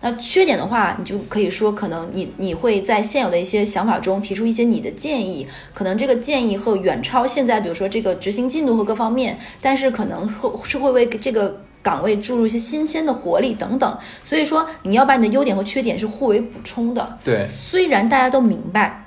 [0.00, 13.98] 那缺点的话，你就可以说，可能你你会在现有的一些想法中提出一些你的建议，可能这个建议会远超现在，比如说这个执行进度和各方面，但是可能会是会为这个岗位注入一些新鲜的活力等等。
[14.22, 17.18] 所以说，你要把你的优点和缺点是互为补充的。
[17.24, 19.05] 对虽然大家都明白，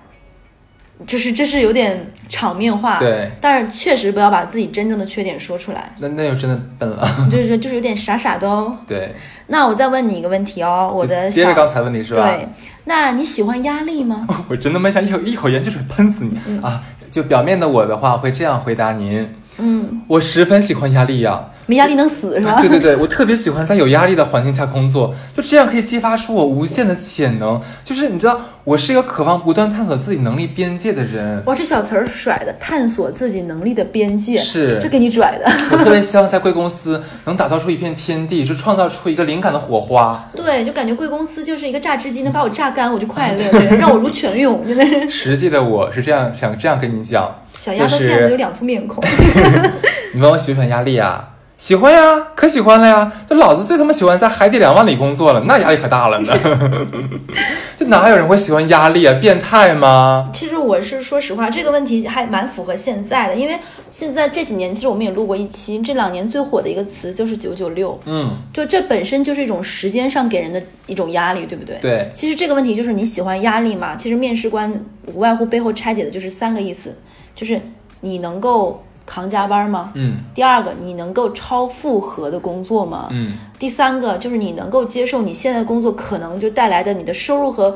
[1.08, 7.08] 就是这是有点场面化，对，但是确实不要把自己真正的缺点说出来，那那就真的笨了。
[7.32, 8.78] 就是就是有点傻傻的哦。
[8.86, 9.14] 对，
[9.48, 12.28] 那我再问你一个问题哦，我的小接着刚才问题是吧？
[12.28, 12.48] 对，
[12.86, 14.28] 那你喜欢压力吗？
[14.50, 16.84] 我真的没想一口一口盐汽水喷死你、啊！
[17.10, 22.60] 就表面的我的话会这样回答您：嗯，我十分喜欢压力呀、没压力能死是吧？
[22.60, 27.62] 对对对，我特别喜欢在有压力的环境下工作，就这样可以激发出我无限的潜能。
[27.84, 31.44] 就是你知道，我是一个渴望不断探索自己能力边界的人。
[31.46, 35.46] 哇，这小词儿甩的，探索自己能力的边界，是这给你拽的。
[35.72, 40.28] 我特别希望在贵公司能打造出一片天地，就创造出一个灵感的火花。
[40.36, 45.08] 对，就感觉贵公司就是一个榨汁机，能把我榨干，我就快乐， 对，让我如泉涌，真的是。
[45.30, 49.04] 实际的我是这样想这样跟你讲，小丫头就是片子有两副面孔，
[50.16, 51.28] 你问我喜不喜欢压力啊？
[51.60, 53.12] 喜欢呀，可喜欢了呀！
[53.30, 56.34] 就老子最他妈喜欢在海底两万里工作了，那压力可大了呢。
[57.78, 59.14] 就哪有人会喜欢压力啊？
[59.20, 60.30] 变态吗？
[60.34, 71.78] 其实我是说实话，这个问题还蛮符合现在的，因为现在这几年其实我们也录过一期，这两年最火的一个词就是九九六，嗯，就这本身就是一种时间上给人的一种压力，对不对？。
[71.82, 73.98] 对，其实这个问题就是你喜欢压力吗？
[73.98, 74.74] 其实面试官
[75.14, 76.98] 无外乎背后拆解的就是三个意思，
[77.36, 77.60] 就是
[78.00, 79.92] 你能够扛加班吗？
[79.96, 83.08] 嗯第二个，你能够超负荷的工作吗？
[83.10, 87.76] 嗯，第三个就是你能够接受你现在的工作可能就带来的你的收入和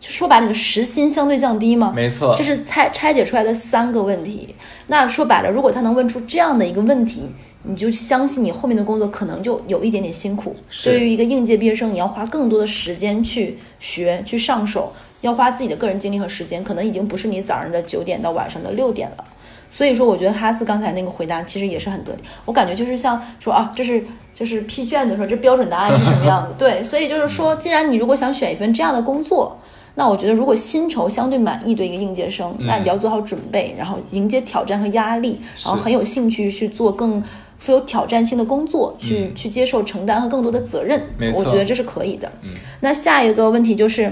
[0.00, 1.92] 说白了你的时薪相对降低吗？
[1.94, 4.54] 没错这，是拆拆解出来的三个问题。
[4.86, 7.28] 那说白了，如果他能问出这样的一个问题，
[7.64, 10.56] 你就相信你后面的工作可能就有一点点辛苦。
[10.82, 14.90] 对于一个应届毕业生，你要花更多的时间去学、去上手，
[15.20, 19.24] 要花自己的个人精力和时间，可能已经不是你早上的九点到晚上的六点了。
[19.70, 22.22] 所以说，我觉得哈斯刚才那个回答其实也是很得体。
[22.44, 24.04] 我感觉就是像说啊，这是
[24.34, 26.54] 就是批卷子的时候，这标准答案是什么样子？
[26.58, 29.56] 对，所以就是说，既然你如果想选一份这样的工作，
[29.94, 37.22] 那我觉得如果薪酬相对满意对一个应届生，那你就要做好准备，然后迎接挑战和压力，然后很有兴趣去做更。
[37.62, 42.26] 富有挑战性的工作，去、嗯去接受承担和更多的责任，没错我觉得这是可以的。
[42.42, 42.48] 嗯
[42.80, 44.10] 那下一个问题就是，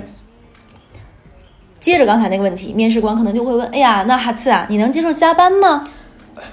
[1.80, 5.88] 接着刚才那个问题，面试官可能就会问：哎呀，那哈次啊，你能接受加班吗？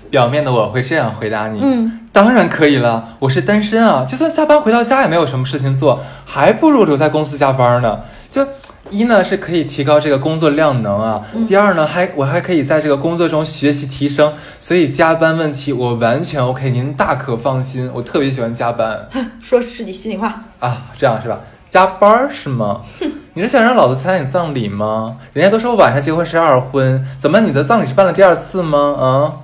[0.09, 7.99] 表面的我会这样回答你，嗯，当然可以了，我是单身啊，就算下班回到家也没有什么事情做，还不如留在公司加班呢。
[8.29, 8.45] 就
[8.89, 19.07] 一呢是可以提高这个工作量能啊，第二呢还我还可以在这个工作中学习提升，所以加班问题我完全 OK，您大可放心，我特别喜欢加班
[19.43, 20.43] 说自己心里话。
[20.59, 21.39] 啊，这样是吧？
[21.69, 22.81] 加班儿是吗？
[23.37, 25.17] 你是想让老子参加你葬礼吗？
[25.33, 28.95] 人家都说晚上结婚是二婚，怎么你的葬礼是办了第二次吗？
[28.97, 29.43] 啊，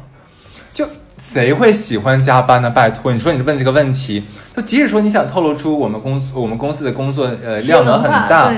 [0.71, 2.69] 就谁会喜欢加班呢？
[2.69, 4.23] 拜托，你说你问这个问题，
[4.55, 8.49] 就即使说你想透露出我们公司我们公司的工作呃量能很大，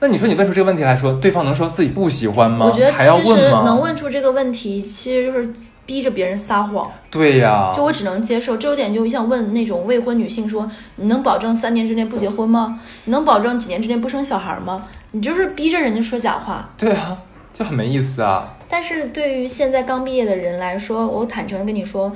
[0.00, 2.66] 那你说你问出这个问题来说，对方能说自己不喜欢吗？
[2.66, 3.62] 我觉得还要其实问吗？
[3.64, 5.48] 能问出这个问题，其实就是
[5.92, 6.90] 逼着别人撒谎。
[7.10, 12.80] 对呀，就我只能接受，这有点就像问那种未婚女性说：“你能保证三年之内不结婚吗？
[13.04, 16.70] 你能保证几年之内不生小孩吗？”你就是逼着人家说假话。
[16.78, 17.18] 对啊，
[17.52, 18.56] 就很没意思啊。
[18.66, 22.10] 但是对于现在刚毕业的人来说，我坦诚的跟你说，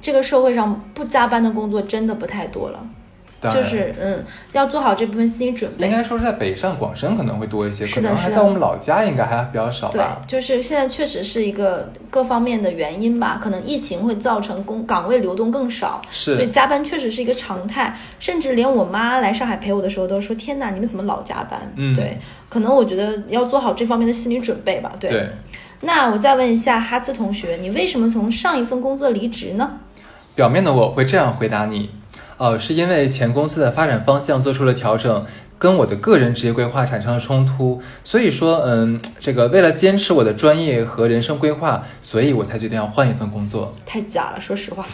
[0.00, 2.80] 这个社会上不加班的工作真的不太多了，
[3.50, 5.86] 就是嗯，要做好这部分心理准备。
[5.86, 17.96] 应该说是在北上广深可能会多一些，是的是的可能还在我们老家应该还比较少对。，就是现在确实是一个各方面的原因吧，可能疫情会造成工岗位流动更少，是所以加班确实是一个常态。
[18.20, 22.16] 甚至连我妈来上海陪我的时候都说：“天哪，你们怎么老加班？”嗯对，
[22.48, 24.92] 可能我觉得要做好这方面的心理准备吧。
[25.00, 25.28] 对，对，
[25.80, 29.80] 那我再问一下哈斯同学，你为什么从上一份工作离职呢？
[30.34, 31.90] 表面的我会这样回答你，
[32.42, 35.24] 呃，是因为前公司的发展方向做出了调整，
[35.60, 43.72] 跟我的个人职业规划产生了冲突，所以说，嗯，这个为了坚持我的专业和人生规划，所以我才决定要换一份工作。
[43.86, 44.84] 太假了，说实话。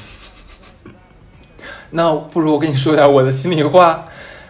[1.93, 4.05] 那不如我跟你说点我的心里话。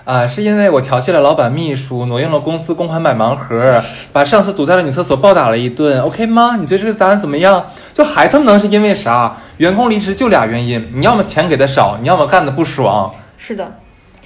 [0.04, 3.78] 啊，是因为我调戏了老板秘书，挪用了公司公款买盲盒，
[4.10, 6.56] 把上司堵在了女厕所暴打了一顿，OK 吗？
[6.58, 7.66] 你觉得这个答案怎么样？
[7.98, 9.36] 就还他妈能是因为啥？
[9.56, 13.76] 员工离职就俩原因，你要么钱给的少，你要么干的不爽，是的，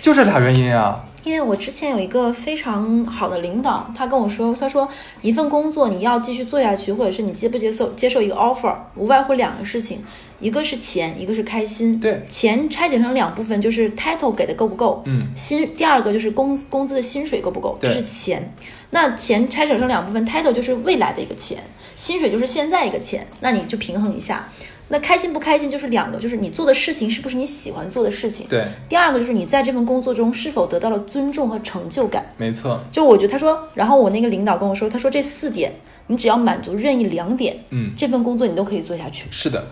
[0.02, 1.02] 就这俩原因啊。
[1.24, 4.86] 因为我之前有一个非常好的领导，他跟我说，他说
[5.22, 10.04] 一份工作你要继续做下去，或者是你接不接受接受一个 offer，无外乎两个事情，
[10.38, 11.98] 一个是钱，一个是开心。
[11.98, 18.52] 对钱拆解成两部分，就是 title 给的够不够，嗯，薪第二个就是工工资的薪水够不够，这对是钱。
[18.90, 21.56] 那钱拆解成两部分，title 就是未来的一个钱，
[21.94, 24.48] 薪水就是现在一个钱，那你就平衡一下。
[24.88, 28.46] 那开心不开心就是两个，就是你做的事情是不是你喜欢做的事情。
[28.48, 32.26] 对，第二个就是你在这份工作中是否得到了尊重和成就感。
[32.36, 35.72] 没错，就我觉得他说，然后我那个领导跟我说，他说这四点
[36.08, 39.66] 你只要满足任意两点，嗯，这份工作你都可以做下去，是的，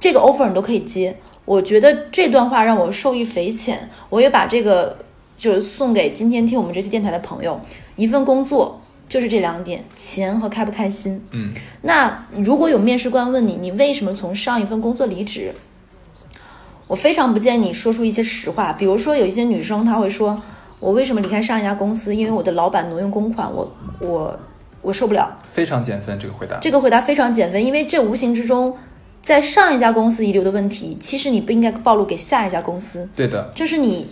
[0.00, 1.14] 这个 offer 你都可以接。
[1.44, 4.96] 我觉得这段话让我受益匪浅，我也把这个
[5.36, 7.60] 就是送给今天听我们这期电台的朋友，
[7.96, 8.80] 一份工作
[9.12, 11.22] 就是这两点，钱和开不开心。
[11.32, 15.52] 嗯，那如果有面试官问你，你为什么从上一份工作离职？
[16.86, 20.40] 我非常不建议你说出一些实话，比如说有一些女生她会说，
[20.80, 22.16] 我为什么离开上一家公司？
[22.16, 24.40] 因为我的老板挪用公款，我我
[24.80, 25.36] 我受不了。
[25.52, 26.56] 非常减分这个回答。
[26.62, 28.74] 这个回答非常减分，因为这无形之中，
[29.20, 33.06] 在上一家公司遗留的问题，其实你不应该暴露给下一家公司。
[33.14, 34.08] 对的，这是你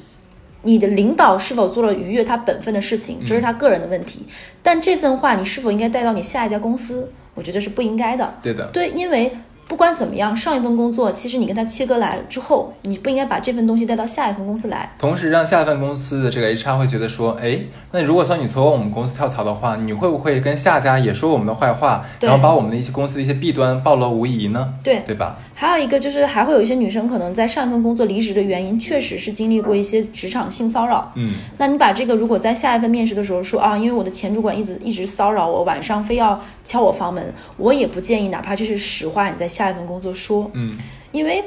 [0.62, 4.26] 你的领导是否做了逾越他本分的事情，这是他个人的问题。
[4.62, 7.10] 但这份话你是否应该带到你下一家公司？
[7.34, 8.34] 我觉得是不应该的。
[8.42, 9.32] 对的，对，因为
[9.66, 14.92] 不管怎么样，上一份工作其实你跟他切割来了之后，你不应该把这份东西带到下一份公司来。
[14.98, 17.58] 同时让下一份公司的这个 HR 会觉得说，哎，
[17.92, 24.74] 那如果说你从我们公司跳槽的话，你会不会跟下家也说我们的坏话，然后把我们的一些公司的一些弊端暴露无遗呢？
[24.82, 25.38] 对，对吧？
[25.60, 31.12] 还有一个就是，还会有一些女生可能在上一份工作离职的原因，确实是经历过一些职场性骚扰。
[31.16, 37.22] 嗯，那你把这个如果在下一份面试的时候说啊，因为我的前主管一直一直骚扰我，晚上非要敲我房门，
[37.58, 40.78] 我也不建议，哪怕这是实话，你在下一份工作说，嗯，
[41.12, 41.44] 因为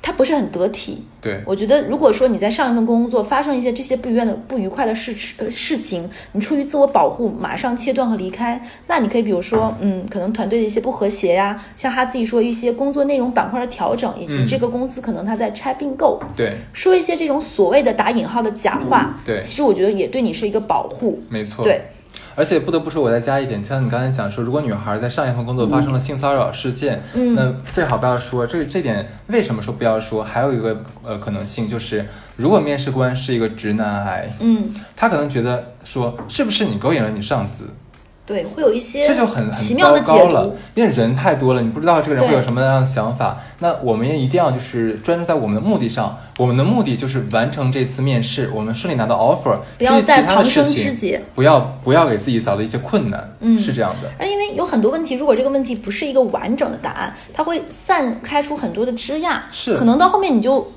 [0.00, 1.04] 它不是很得体。
[1.20, 14.46] 对，我觉得，如果说你在上一份工作发生一些这些不愉快的、不愉快的事呃事情，你出于自我保护，马上切断和离开，那你可以比如说，嗯，可能团队的一些不和谐呀，像他自己说一些工作内容板块的调整，以及嗯。
[14.46, 19.40] 这个公司可能他在拆并购，对，说一些这种所谓的打引号的假话，嗯对。
[19.40, 21.64] 其实我觉得也对你是一个保护，没错。
[21.64, 21.82] 对，
[22.38, 28.46] 而且不得不说，我再加一点，像你刚才讲说，如果女孩在上一份工作发生了性骚扰事件，嗯那最好不要说。
[28.46, 30.22] 这这点为什么说不要说？
[30.22, 37.64] 还有一个呃可能性就是，如果面试官是一个直男癌，嗯，他可能觉得说，是不是你勾引了你上司？
[38.28, 43.38] 对，会有一些这就很奇妙的解读了。，因为人太多了，你不知道这个人会有什么样的想法。
[43.60, 49.58] 那我们也一定要就是专注在我们的目的上，我们的目的就是完成这次面试，我们顺利拿到 offer。
[49.78, 51.22] 不要在他的再旁生枝节。
[51.34, 54.10] 不要不要给自己找了一些困难，嗯是这样的。
[54.18, 60.70] 而因为有很多问题，如果这个问题不是一个完整的答案，它会散开出很多的枝桠，是可能到后面你就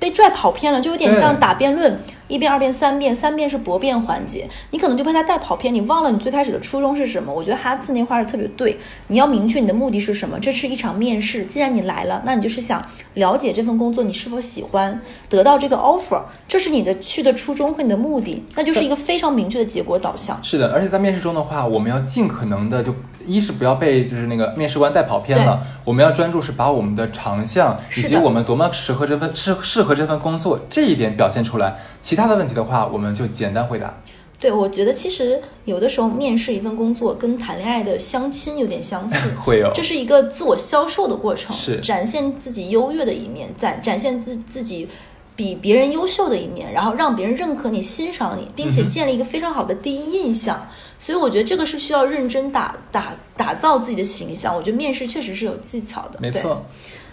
[0.00, 2.00] 被拽跑偏了，就有点像打辩论，
[2.30, 7.32] 一遍、二遍、三遍，三遍是驳辩环节，你可能就被他带跑偏，你忘了你最开始的初衷是什么。
[7.32, 8.78] 我觉得哈次那话是特别对，
[9.08, 10.38] 你要明确你的目的是什么。
[10.38, 12.80] 这是一场面试，既然你来了，那你就是想
[13.14, 20.38] 了解这份工作你是否喜欢，得到这个 offer，这是你的去的初衷和你的目的，那就是一个非常明确的结果导向。
[20.44, 22.94] 是的，而且在面试中的话，我们要尽可能的就
[23.26, 31.76] 一是不要被就是那个面试官带跑偏了，我们要专注是把我们的长项以及我们多么适合这份适适合这份工作这一点表现出来。
[32.02, 33.94] 其他的问题的话，我们就简单回答。
[34.38, 44.88] 对，我觉得其实有的时候面试一份工作跟谈恋爱的相亲有点相似， 会有这是一个自我销售的过程，是展现自己优越的一面，展展现自自己
[45.36, 50.66] 比别人优秀的一面，然后让别人认可你、欣赏你，并且建立一个非常好的第一印象。
[50.98, 54.54] 所以我觉得这个是需要认真打打打造自己的形象。
[54.54, 56.64] 我觉得面试确实是有技巧的，没错，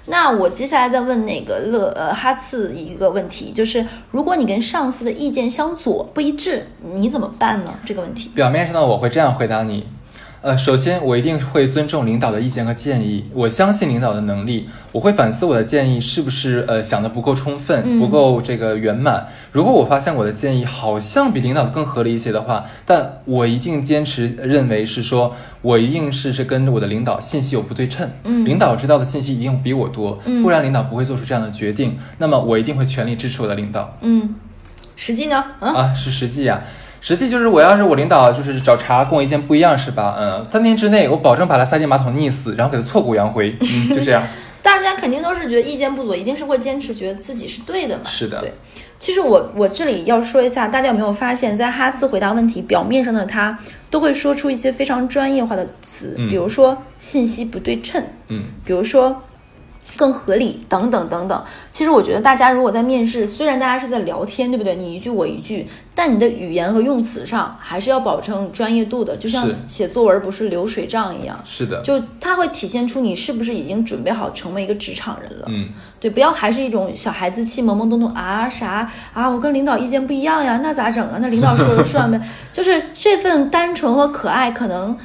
[0.08, 7.74] 那我接下来再问那个乐呃哈次一个问题，就是如果你跟上司的意见相左不一致，你怎么办呢？
[7.86, 8.32] 这个问题。
[8.34, 9.86] 表面上呢，我会这样回答你。
[10.42, 19.28] 呃，首先我一定会尊重领导的意见和建议，我相信领导的能力，我会反思我的建议是不是呃想的不够充分，嗯不够这个圆满。
[19.52, 31.98] 如果我发现我的建议好像比领导的更合理一些的话，但我一定坚持认为是说我一定是是跟我的领导信息有不对称，嗯领导知道的信息一定比我多，嗯不然领导不会做出这样的决定。
[32.20, 33.98] 那么我一定会全力支持我的领导。
[34.02, 34.36] 嗯，
[34.96, 35.44] 实际呢？
[35.60, 36.62] 嗯，啊，是实际呀、
[37.02, 40.16] 实际就是我要是我领导就是找茬跟我意见不一样是吧？
[40.20, 43.56] 嗯，三天之内我保证把他塞进马桶溺死，然后给他挫骨扬灰。
[43.62, 44.24] 嗯，就这样。
[44.64, 48.04] 大家肯定都是觉得意见不左，一定是会坚持觉得自己是对的嘛。
[48.06, 48.52] 是的对。
[49.00, 53.58] 其实我我这里要说一下，大家有没有发现，在哈斯回答问题表面上的他
[53.90, 59.22] 都会说出一些非常专业化的词，嗯比如说信息不对称，嗯，比如说
[59.96, 61.44] 更合理等等等等。
[61.72, 64.76] 其实我觉得大家如果在面试，虽然大家是在聊天，对不对？
[64.76, 71.40] 你一句我一句，但你的语言和用词上还是要保证专业度的，就像写作文不是流水账一样。
[71.46, 71.82] 是的。
[71.82, 75.46] 就它会体现出你是不是已经准备好成为一个职场人了。
[75.50, 75.70] 嗯，
[76.00, 81.18] 对，不要还是一种小孩子气，懵懵懂懂啊啥啊，我跟领导意见不一样呀，那咋整啊？
[81.22, 82.20] 那领导说了算呗。
[82.52, 84.98] 就是这份单纯和可爱，可能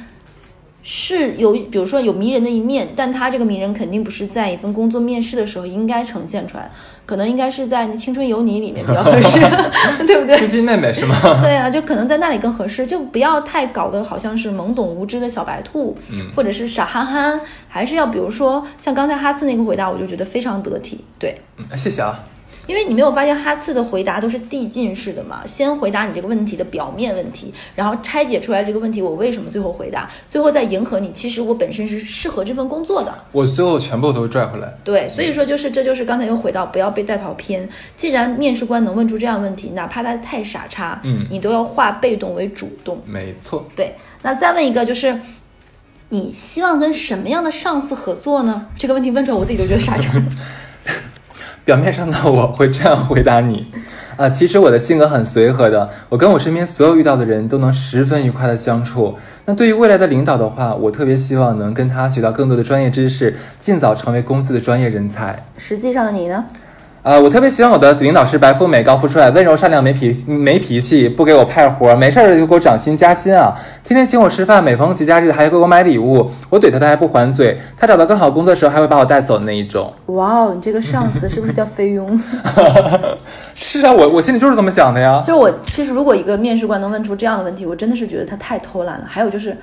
[0.83, 6.69] 是有，比如说有迷人的一面，但他这个迷人肯定不是在一份工作面试的时候应该呈现出来，
[7.05, 9.39] 可能应该是在《青春有你》里面比较合适，
[10.05, 10.37] 对不对？
[10.37, 11.15] 知心妹妹是吗？
[11.41, 21.33] 对啊，就可能在那里更合适，就不要太搞得好像是懵懂无知的小白兔，嗯或者是傻憨憨，还是要比如说像刚才哈斯那个回答，我就觉得非常得体，对。
[21.57, 22.19] 嗯谢谢啊。
[22.65, 25.41] 因为你没有发现哈次的回答都是递进式的嘛？
[25.45, 31.11] 先回答你这个问题的表面问题，然后拆解出来这个问题我为什么最后回答，最后再迎合你。
[31.11, 34.73] 其实我本身是适合这份工作的，我最后全部都拽回来。
[34.83, 37.67] 对，所以说就是这就是刚才又回到不要被带跑偏。
[37.97, 43.01] 既然面试官能问出这样问题，哪怕他太傻叉，嗯你都要化被动为主动。
[43.05, 43.67] 没错。
[43.75, 45.19] 对，那再问一个就是。
[46.09, 48.67] 你希望跟什么样的上司合作呢？
[48.77, 50.11] 这个问题问出来，我自己都觉得傻叉。
[51.65, 53.67] 表面上的， 我会这样回答你，
[54.17, 59.15] 啊，其实我的性格很随和的，我跟我身边所有遇到的人都能十分愉快的相处。
[59.45, 65.37] 那对于未来的领导的话，我特别希望能跟他学到更多的专业知识，尽早成为公司的专业人才。
[65.57, 66.45] 实际上你呢？
[67.03, 73.53] 呃，我特别希望我的领导是白富美、高富帅、温柔善良、没脾没脾气，不给我派活，没事儿就给我涨薪加薪啊！
[73.83, 79.91] 天天请我吃饭，每逢节假日还给我买礼物，我怼他他还不还嘴，他找到更好工作的时候还会把我带走的那一种。
[80.05, 82.17] 哇哦，你这个上司是不是叫菲佣？
[83.53, 85.19] 是啊，我我心里就是这么想的呀。
[85.19, 89.05] 就是我其实如果一个面试官能问出这样的问题，我真的是觉得他太偷懒了。
[89.05, 89.57] 还有就是，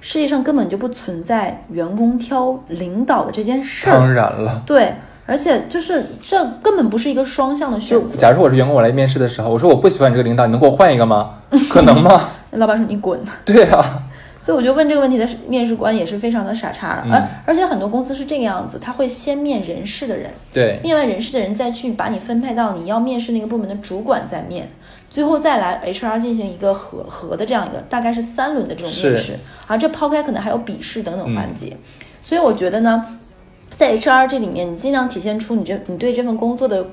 [0.00, 4.14] 世界上根本就不存在员工挑领导的这件事当。
[4.14, 4.62] 然了。
[4.64, 4.94] 对，
[5.26, 8.16] 而且就是这根本不是一个双向的选择。
[8.16, 11.34] 假如我是员工，我来面试的时候，我说我不喜欢你这个领导，你能给我换一个吗？
[11.68, 12.30] 可能吗？
[12.50, 13.20] 那老板说你滚。
[13.44, 14.02] 对啊，
[14.42, 24.68] 所以我就问这个问题的面试官也是非常的傻叉而而且很多公司是这个样子，他会先面人事的人，对，面完人事的人再去把你分配到你要面试那个部门的主管再面，
[25.10, 29.16] 最后再来 HR 进行一个合合的这样一个大概是三轮的这种面试。
[29.16, 31.76] 是，啊，这抛开可能还有笔试等等环节，
[32.24, 33.04] 所以我觉得呢，
[33.76, 36.88] 在 HR 这里面，你尽量体现出你这你对这份工作的。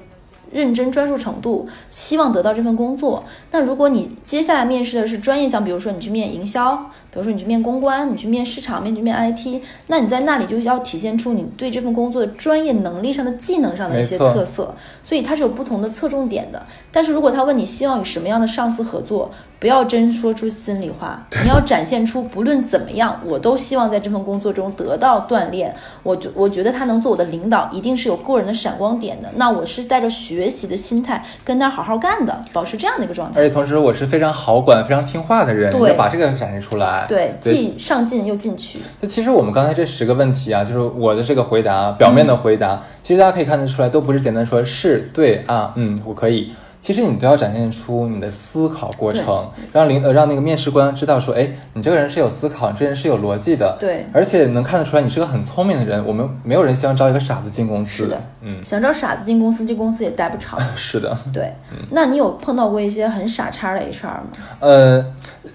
[0.51, 3.23] 认真专注程度，希望得到这份工作。
[3.49, 16.61] 那如果你接下来面试的是专业项，比如说你去面营销、比如说你去面公关，你去面市场，面去面 IT，那你在那里就要体现出你对这份工作的专业能力上的技能上的一些特色，所以它是有不同的侧重点的。
[16.91, 25.73] 但是如果他问你希望与什么样的上司合作，不要真说出心里话，你要展现出不论怎么样，我都希望在这份工作中得到锻炼。
[26.01, 29.29] 我觉我觉得他能做我的领导，一定是有个人的闪光点的。
[29.35, 33.39] 那我是带着学习的心态跟他好好干的，保持这样的一个状态。
[33.39, 37.02] 而且同时我是非常好管、非常听话的人，对要把这个展示出来。
[37.07, 38.79] 对，既上进又进取。
[39.01, 46.51] 那其实我们刚才这十个问题啊，就是我的这个回答，表面的回答，其实大家可以看得出来，都不是简单说是对啊，嗯，我可以。
[46.83, 54.05] 其实你都要展现出你的思考过程，让领呃让那个面试官知道说，哎，你这个人是有思考，你这个人是有逻辑的，对。
[54.11, 56.05] 而且能看得出来你是个很聪明的人。
[56.05, 60.59] 我们没有人希望招一个傻子进公司，是的，嗯，想招傻子进公司，这公司也待不长。
[60.75, 61.53] 是的，对，
[61.89, 64.23] 那你有碰到过一些很傻叉的 HR 吗？
[64.59, 65.05] 呃，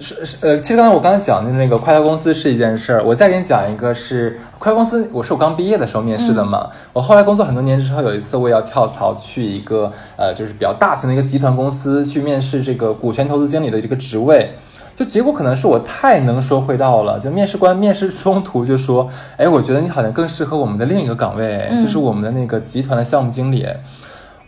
[0.00, 14.50] 是是呃，其实刚才我刚才讲的那个快销公司是一件事儿，我再给你讲一个是快公司，我是我刚毕业的时候面试的嘛，我后来工作很多年之后，有一次我也要跳槽去一个呃，就是比较大型的一个集团公司去面试这个股权投资经理的这个职位。
[14.96, 23.64] 就结果可能是我太能说会道了，就面试官面试中途就说：“哎，我觉得你好像更适合我们的另一个岗位，就是我们的那个集团的项目经理。”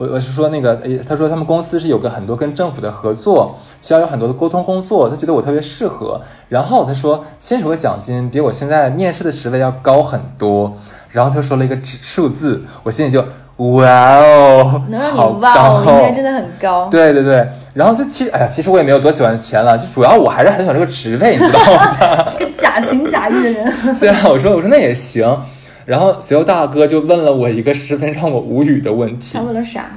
[0.01, 6.19] 我我是说那个，诶，他说他们公司是有个很多跟政府的合作，需要有很多的沟通工作，他觉得我特别适合。
[6.49, 10.75] 然后他说薪酬和奖金比我现在面试的职位要高很多。
[11.11, 13.21] 然后他说了一个指数字，我心里就
[13.57, 16.89] 哇哦，能让你好哇哦，高应该真的很高。
[16.91, 22.33] 对对对，然后就其实，哎呀，其实我也没有多喜欢钱了，就主要我还是很喜欢这个职位，你知道吗？
[22.39, 25.29] 这个假情假意的人， 对啊，我说我说那也行。
[25.87, 29.91] 然后随后大哥就问了我一个十分让我无语的问题他，问了啥？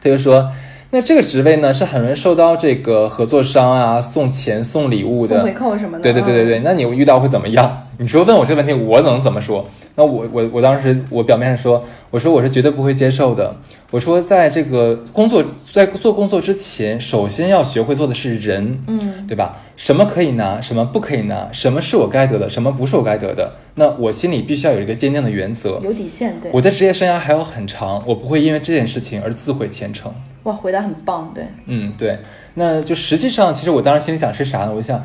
[0.00, 0.50] 他就说
[0.90, 6.02] ：“那这个职位呢，是很容易受到这个合作商啊送钱送礼物的回扣什么的？
[6.02, 7.82] 对对对对对，那你遇到会怎么样？
[7.98, 9.64] 你说问我这个问题，我能怎么说？
[9.98, 13.52] 那我我我当时我表面上说，我说我是绝对不会接受的。
[13.90, 15.42] 我说在这个工作
[15.72, 19.56] 在做工作之前，首先要学会做的是人，嗯，对吧？
[19.76, 23.54] 什么可以拿，什么不可以拿，什么是我该得的，什么不是我该得的。
[23.74, 25.80] 那我心里必须要有一个坚定的原则。
[25.82, 26.48] 有底线，对。
[26.54, 30.14] 我的职业生涯还有很长，我不会因为这件事情而自毁前程。
[30.44, 31.44] 哇，回答很棒，对。
[31.66, 32.18] 嗯，对，
[32.54, 34.72] 那就实际上，其实我当时心里想是啥呢？
[34.72, 35.04] 我想，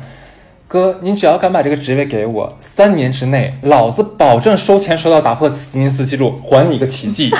[0.66, 7.30] 哥，你只要敢把这个职位给我，三年之内，老子保证收钱收到打破吉尼斯纪录，还你一个奇迹。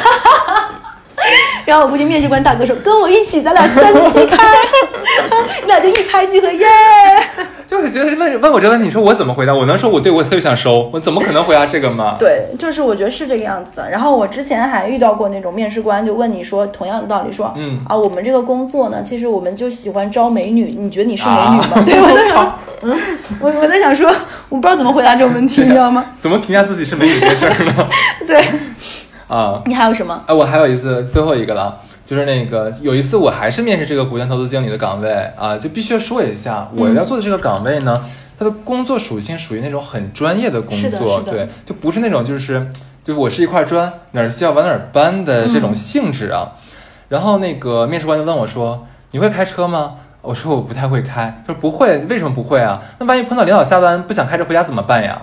[1.65, 4.37] 然后我估计面试官大哥说：“跟我一起，咱俩三七开，
[5.63, 6.67] 你俩就一拍即合，耶！”
[7.67, 9.55] 就是觉得问问我这个问题，你说我怎么回答？
[9.55, 12.17] 我能说我对我特别想收，我怎么可能回答这个吗？
[12.19, 13.91] 对，就是我觉得是这个样子的。
[13.91, 21.69] 然后我之前还遇到过那种面试官就问你说同样的道理说，嗯啊，我们这个工作呢，其实我们就喜欢招美女，你觉得你是美女吗？
[21.75, 22.99] 啊 对，我在想，嗯，
[23.41, 24.09] 我我在想说，
[24.51, 26.05] 我不知道怎么回答这种问题，你知道吗？
[26.19, 27.89] 怎么评价自己是美女这事儿呢？
[28.29, 28.45] 对
[29.29, 30.23] 啊，你还有什么？
[30.27, 38.05] 哎，我还有一次，最后一个了，就是那个有一次我还是面试这个股权投资经理的岗位啊，就必须要说一下，我要做的这个岗位呢，
[38.39, 42.67] 它的工作属性属于那种很专业的工作，对，就不是那种就是
[43.03, 46.53] 就我是一块砖，哪儿需要往哪儿搬的这种性质啊。
[47.09, 52.81] 然后那个面试官就问我说：“你会开车吗？”我说我不太会开，他说不会，为什么不会啊？
[52.99, 55.21] 那万一碰到领导下班不想开车回家怎么办呀？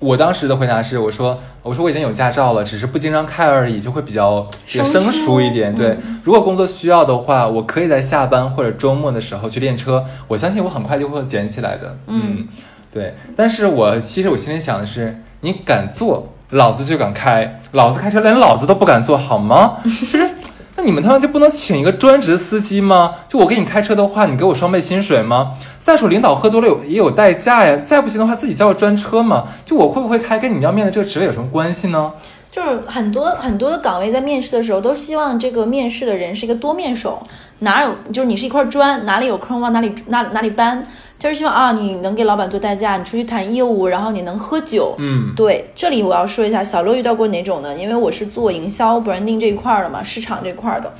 [0.00, 5.74] 我当时的回答是，我说我说我已经有驾照了，只是不经常开而已，就会比较这个生疏一点。
[5.74, 11.98] 对，如果工作需要的话，我可以在下班或者周末的时候去练车，我相信我很快就会捡起来的。
[12.06, 12.46] 嗯
[12.92, 13.14] 对。
[13.36, 19.78] 但是我其实我心里想的是，你敢坐，老子就敢开，老子开车连老子都不敢坐，好吗？
[19.84, 20.37] 就是。
[20.78, 23.12] 那你们他妈就不能请一个专职司机吗？
[23.28, 25.54] 就我给你开车的话，你给我双倍薪水吗？
[25.80, 29.48] 再说领导喝多了有也有代驾呀，再不行的话自己叫个专车嘛。
[29.64, 32.12] 就我会不会开，跟你们要面的这个职位有什么关系呢？
[32.48, 37.20] 就是很多很多的岗位在面试的时候都希望这个面试的人是一个多面手，
[37.58, 40.86] 哪有就是你是一块砖，哪里有坑往哪里哪哪里搬，
[41.18, 44.94] 就是希望啊你能给老板做代驾，你出去谈业务，然后你能喝酒。
[44.98, 47.76] 嗯，对，这里我要说一下，小乐遇到过哪种呢？
[47.76, 50.92] 因为我是做营销 branding 这一块儿的嘛，市场这块儿的，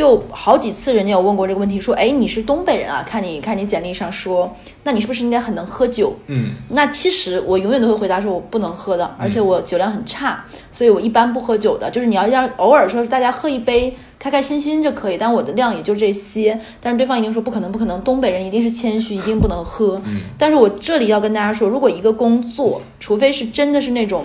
[0.00, 3.04] 就好几次人家有问过这个问题，说，哎，你是东北人啊？
[3.06, 6.16] 看你看你简历上说，那你是不是应该很能喝酒？
[6.28, 10.42] 嗯，那其实我永远都会回答说我不能喝的，而且我酒量很差，
[10.72, 11.90] 所以我一般不喝酒的。
[11.90, 16.58] 就是你要要偶尔说大家喝一杯，开开心心就可以，但我的量也就这些。
[16.80, 20.00] 但是对方一定说不可能，不可能，东北人一定是谦虚，一定不能喝。
[20.38, 24.24] 但是我这里要跟大家说，如果一个工作，除非是真的是那种。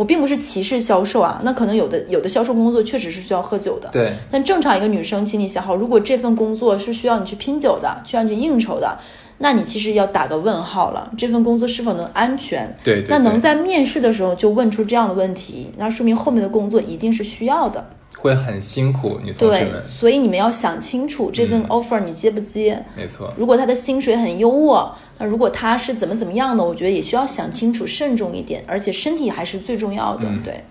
[0.00, 8.96] 我并不是歧视销售啊，那可能有的有的销售工作确实是需要喝酒的，对，但正常一个女生，请你想好，如果这份工作是需要你去拼酒的，需要你去应酬的，
[9.36, 12.74] 那你其实要打个问号了，这份工作是否能安全？
[12.82, 17.84] 对对那能在面试的时候就问出这样的问题，那说明后面的工作一定是需要的。
[18.16, 22.82] 会很辛苦，女同志对，们，所以你们要想清楚这份嗯 offer 你接不接。
[22.96, 23.30] 没错。
[23.36, 24.90] 如果他的薪水很优渥，
[25.20, 30.26] 那如果他是怎么怎么样的，我觉得也需要想清楚、慎重一点，而且身体还是最重要的。
[30.26, 30.64] 嗯对，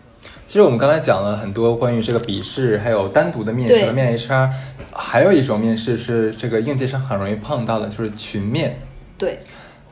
[0.47, 4.49] 其实我们刚才讲了很多关于这个笔试，还有单独的面试和面 HR，
[4.91, 8.79] 还有一种面试是这个应届生很容易碰到的，就是群面。
[9.19, 9.37] 对。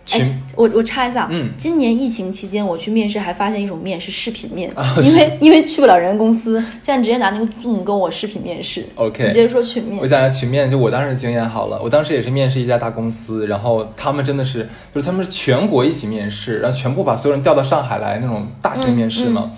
[0.07, 1.51] 群、哎，我我插一下，嗯。
[1.57, 8.85] 今年疫情期间我去面试，还发现一种面是视频面，啊因为因为去不了人家公司，现在直接拿那个 Zoom 跟我视频面试。
[8.95, 9.99] OK 你接着说群面。
[10.01, 19.51] 我，讲一下群面，就我当时的经验好了，我当时也是面试一家大公司，然后他们真的是，就是他们是全国一起面试，然后全部把所有人调到上海来那种大型面试嘛，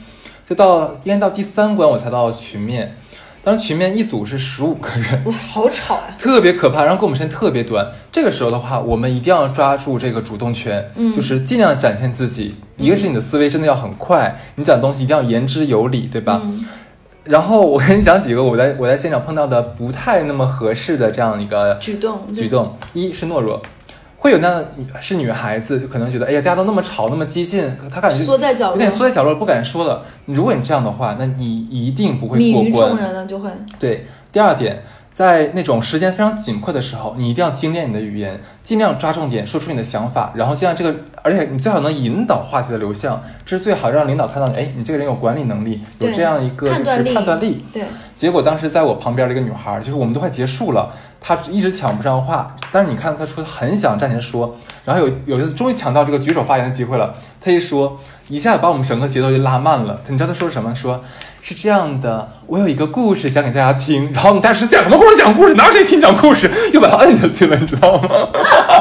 [0.47, 2.95] 就到应该到第三关我才到群面，
[3.43, 7.87] 当时群面一组是十五个人，哇，好吵呀、特别可怕，然后跟我们时间特别短。
[8.11, 12.55] 这个时候的话，我们一定要抓住这个主动权，嗯就是尽量展现自己。
[12.77, 16.41] 一个是你的思维真的要很快，你讲东西一定要言之有理，对吧？
[16.43, 16.65] 嗯
[17.25, 23.61] 然后我跟你讲几个我在我在现场碰到的不太那么合适的这样一个举动举动，一是懦弱。
[24.19, 24.67] 会有那样的
[25.01, 30.03] 是女孩子，就可能觉得，哎呀，大家都那么吵，那么激进，她感觉缩在角落有点缩在角落，不敢说了。
[30.25, 32.89] 如果你这样的话，那你一定不会泯于过关。
[32.89, 33.49] 众人了，就会
[33.79, 34.83] 对，第二点，
[35.19, 47.65] 在那种时间非常紧迫的时候，你一定要精炼你的语言，尽量抓重点，说出你的想法，然后尽量这个，而且你最好能引导话题的流向，这是最好让领导看到你，哎，你这个人有管理能力，有这样一个就是判断力。
[47.73, 47.83] 对，
[48.15, 50.89] 结果当时在我旁边的一个女孩儿，就是我们都快结束了，
[51.19, 54.55] 她一直抢不上话，但是你看她说她很想站起来说，
[54.85, 57.99] 然后有有一次终于抢到这个举手发言的机会了，她一说，
[58.29, 59.99] 一下子把我们整个节奏就拉慢了。
[60.07, 60.73] 你知道她说什么？
[60.73, 61.03] 说
[61.41, 65.17] 是这样的，我有一个故事讲给大家听，然后你当时讲什么故事？
[65.17, 66.49] 讲故事，哪有谁听讲故事？
[66.73, 68.09] 又把它摁下去了，你知道吗？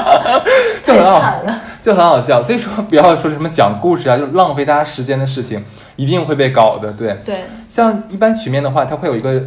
[0.82, 1.40] 就很好
[1.80, 2.42] 就很好笑。
[2.42, 5.64] 所以说不要说什么讲故事啊，就是浪费大家时间的事情，
[5.96, 6.92] 一定会被搞的。
[6.92, 9.42] 对，对，像一般曲面的话，它会有一个，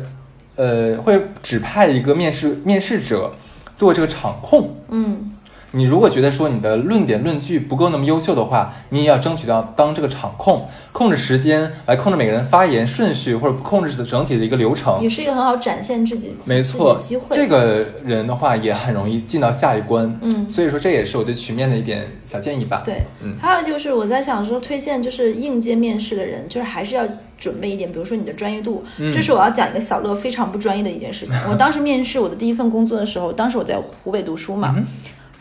[0.55, 3.34] 呃，会指派一个面试面试者
[3.76, 4.76] 做这个场控。
[4.89, 5.32] 嗯，
[5.74, 15.09] 你如果觉得说你的论点论据不够那么优秀的话，你也要争取到当这个场控，控制时间来控制每个人发言顺序，或者控制整体的一个流程也。
[15.09, 17.36] 是一个很好展现自己没错机，会。
[17.36, 20.13] 这个人的话也很容易进到下一关。
[20.22, 22.82] 嗯所以说这也是我对曲面的一点小建议吧。
[22.84, 27.03] 对，嗯还有就是我在想说，推荐就是应届面试的人，就是还是要
[27.38, 28.84] 准备一点，比如说你的专业度。
[28.97, 31.36] 嗯这是我要讲一个小乐非常不专业的一件事情。
[31.49, 34.86] 我当时面试我的第一份工作的时候，当时我在湖北读书嘛，嗯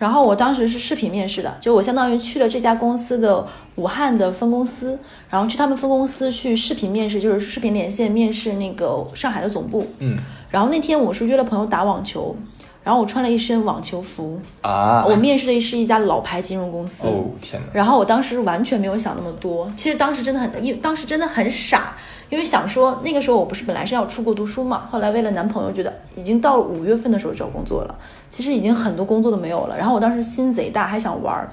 [0.00, 4.98] 然后我当时是视频面试的，就我相当于去了这家公司的武汉的分公司，
[5.28, 9.86] 然后去他们分公司去视频面试，就是视频连线面试那个上海的总部。
[9.98, 10.16] 嗯
[10.50, 12.34] 然后那天我是约了朋友打网球，
[12.82, 17.06] 然后我穿了一身网球服，啊，我面试的是一家老牌金融公司。
[17.06, 21.94] 哦天哪，然后我当时完全没有想那么多，其实当时真的很，因为当时真的很傻，
[22.30, 27.94] 因为想说那个时候我不是本来是要出国读书嘛，后来为了男朋友，觉得已经到了五月份的时候找工作了，
[28.30, 29.76] 其实已经很多工作都没有了。
[29.76, 31.50] 然后我当时心贼大，还想玩儿。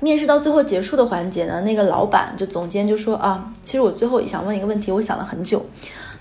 [0.00, 5.64] 面试到最后结束的环节呢，那个老板就总监就说啊，其实我最后也想问一个问题，我想了很久，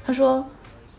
[0.06, 0.46] 他说。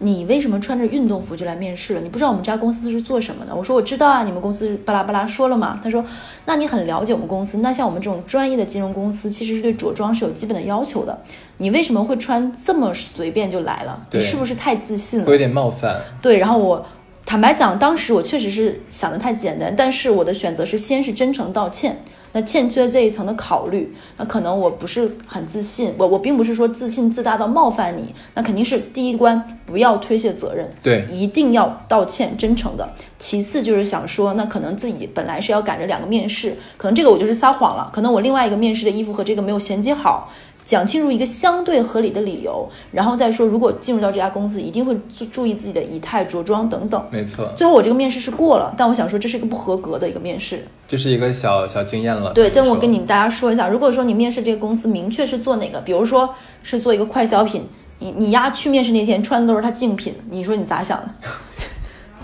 [0.02, 2.00] 你为什么穿着运动服就来面试了？
[2.00, 3.54] 你不知道我们这家公司是做什么的？
[3.54, 5.78] 我说我知道啊，你们公司巴拉巴拉说了嘛。
[5.84, 6.02] 他说，
[6.46, 7.58] 那你很了解我们公司。
[7.58, 11.18] 那像我们这种专业的金融公司，其实是对着装是有基本的要求的。
[11.58, 14.02] 你为什么会穿这么随便就来了？
[14.12, 15.32] 你是不是太自信了会？
[15.32, 16.00] 有点冒犯。
[16.22, 16.86] 对，然后我
[17.26, 22.00] 坦白讲，当时我确实是想的太简单，但是我的选择是先是真诚道歉。
[22.32, 32.88] 那欠缺这一层的考虑，那可能我不是很自信，我我并不是说自信自大到冒犯你，那肯定是第一关不要推卸责任，对一定要道歉，真诚的。
[33.18, 40.30] 其次就是想说，那可能自己本来是要赶着两个面试，可能这个我就是撒谎了，可能我另外一个面试的衣服和这个没有衔接好。
[40.70, 47.04] 讲清楚一个相对合理的理由，然后再说，如果进入到这家公司，一定会注注意自己的仪态、着装等等。
[47.10, 50.64] 没错，最后我这个面试是过了，但我想说这是一个不合格的一个面试。
[50.86, 52.32] 就是一个小小经验了。
[52.34, 57.66] 对，但我跟你们大家说一下，如果说你面试这个公司明确是做哪个，比如说是做一个快消品，
[57.98, 61.12] 你你丫去面试那天穿的都是他竞品，你说你咋想的？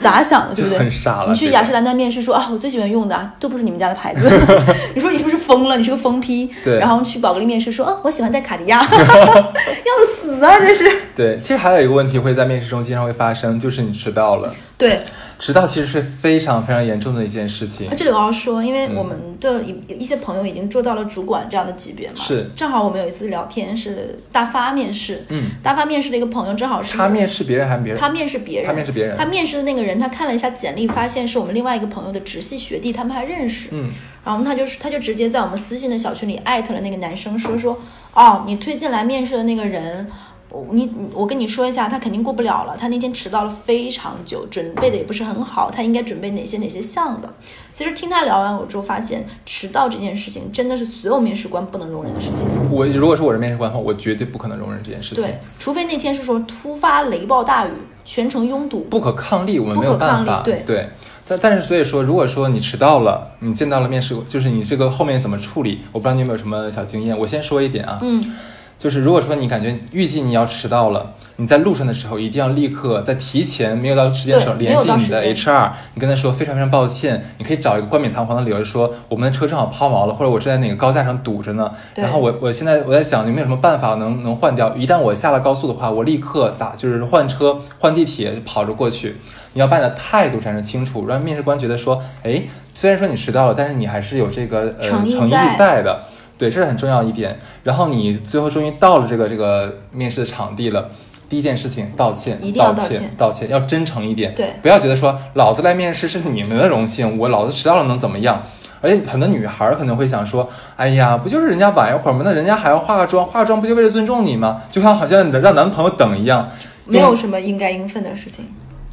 [0.01, 0.91] 咋想的，对不对？
[0.91, 4.31] 傻了你去雅诗兰黛面试说啊，我最喜欢用的啊都不是你们家的牌子，
[4.95, 6.51] 你说你是不是疯了，你是个疯批。
[6.65, 11.03] 对然后去宝格丽面试说，哦，我喜欢戴卡地亚， 要死啊，这是。
[11.15, 14.53] 对，其实还有一个问题会在面试中经常会发生，就是你迟到了。
[14.77, 15.01] 对，
[15.39, 17.97] 迟到其实是非常非常严重的一件事情那。
[17.97, 27.99] 这里我要说，因嗯为我们的一一些朋友已经做到了主管这样的级别嘛，是正好我们有一次聊天是大发面试，嗯，大发面试的一个朋友正好是他面试别人还是别人？
[27.99, 33.69] 他面试别人，他面试别人他面试的那个人，他看了一下简历，发现是我们另外一个朋友的直系学弟，他们还认识。
[33.73, 33.89] 嗯，
[34.25, 37.79] 然后他就是他就直接在我们私信的小群里艾特了那个男生，说说
[38.15, 40.07] 哦，你推荐来面试的那个人。
[40.49, 42.77] 我你我跟你说一下，他肯定过不了了。
[42.79, 45.73] 他那天迟到了非常久，准备的也不是很好。
[45.73, 47.29] 他应该准备哪些哪些项的？
[47.73, 52.47] 其实听他聊完我之后，发现迟到这件事情真的是所有面试官不能容忍的事情。
[52.71, 55.25] 我如果是我是面试官的话，我绝对不可能容忍这件事情。
[55.25, 57.71] 对，除非那天是说突发雷暴大雨，
[58.07, 60.41] 全程拥堵，不可抗力，我们没有办法。
[60.43, 60.89] 对对，
[61.27, 67.19] 但但是所以说，如果说你迟到了，你见到了面试，就是你这个后面怎么处理，我不知道你有没有什么小经验。
[67.19, 68.33] 我先说一点啊，嗯，
[68.79, 81.71] 就是如果说你感觉预计你要迟到了，你在路上的时候一定要立刻在提前没有到时间的时候联系你的 HR，你跟他说非常非常抱歉，你可以找一个冠冕堂皇的理由说我们的车正好抛锚了，或者我正在哪个高架上堵着呢。
[81.95, 84.75] 然后我我现在我在想有没有什么办法能能换掉？
[84.77, 89.17] 一旦我下了高速的话，我立刻打就是换车换地铁跑着过去。
[89.53, 92.43] 你要把你的态度展示清楚，让面试官觉得说，哎，
[92.75, 96.01] 虽然说你迟到了，但是你还是有这个呃诚意在的。
[96.39, 97.39] 对，这是很重要一点。
[97.63, 100.91] 然后你最后终于到了这个这个面试的场地了，
[101.29, 104.35] 第一件事情道歉，一定要道道歉道歉，要真诚一点。
[104.35, 108.43] 对不要觉得说老子来面试是你们的荣幸，我老子迟到了能怎么样？
[108.83, 112.23] 而且很多女孩儿可能会想说，哎呀，不就是人家晚一会儿吗？
[112.25, 114.63] 那人家还要化个妆，化妆不就为了尊重你吗？
[114.71, 116.51] 就像好像让男朋友等一样。
[116.85, 118.47] 没有什么应该应分的事情。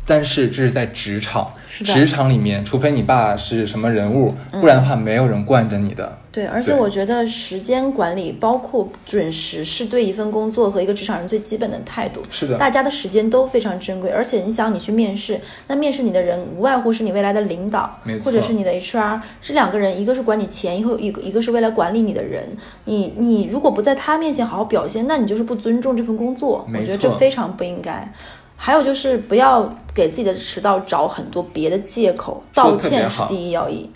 [0.06, 6.18] 但是这是在职场，职场里面，除非你爸是什么人物，不然的话没有人惯着你的。
[6.34, 12.24] 对，而且我觉得时间管理包括准时是对一份工作和一个职场人最基本的态度。
[12.32, 22.44] 是的大家的时间都非常珍贵，而且你想，你去面试，那面试你的人无外乎是你未来的领导没，错或者是你的 HR，这两个人，一个是管你钱，一个一个一个是为了管理你的人。
[22.86, 26.68] 你你如果不在他面前好好表现，那你就是不尊重这份工作。
[26.74, 28.12] 我觉得这非常不应该。
[28.56, 33.88] 还有就是不要给自己的迟到找很多别的借口，道歉是第一要义。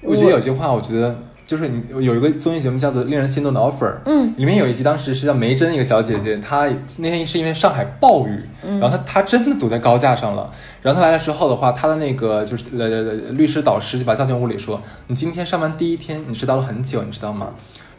[0.00, 1.16] 我觉得有句话，我觉得
[1.52, 10.50] 就是你有一个综艺节目叫做《令人心动的 offer》，嗯，里面有一集当时是叫梅珍一个小姐姐，她那天是因为上海暴雨，嗯然后她她真的堵在高架上了。
[10.80, 12.88] 然后她来了之后的话，她的那个就是呃
[13.32, 17.50] 律师导师就把她叫进屋里说：“你今天上班第一天，你迟到了很久，你知道吗？”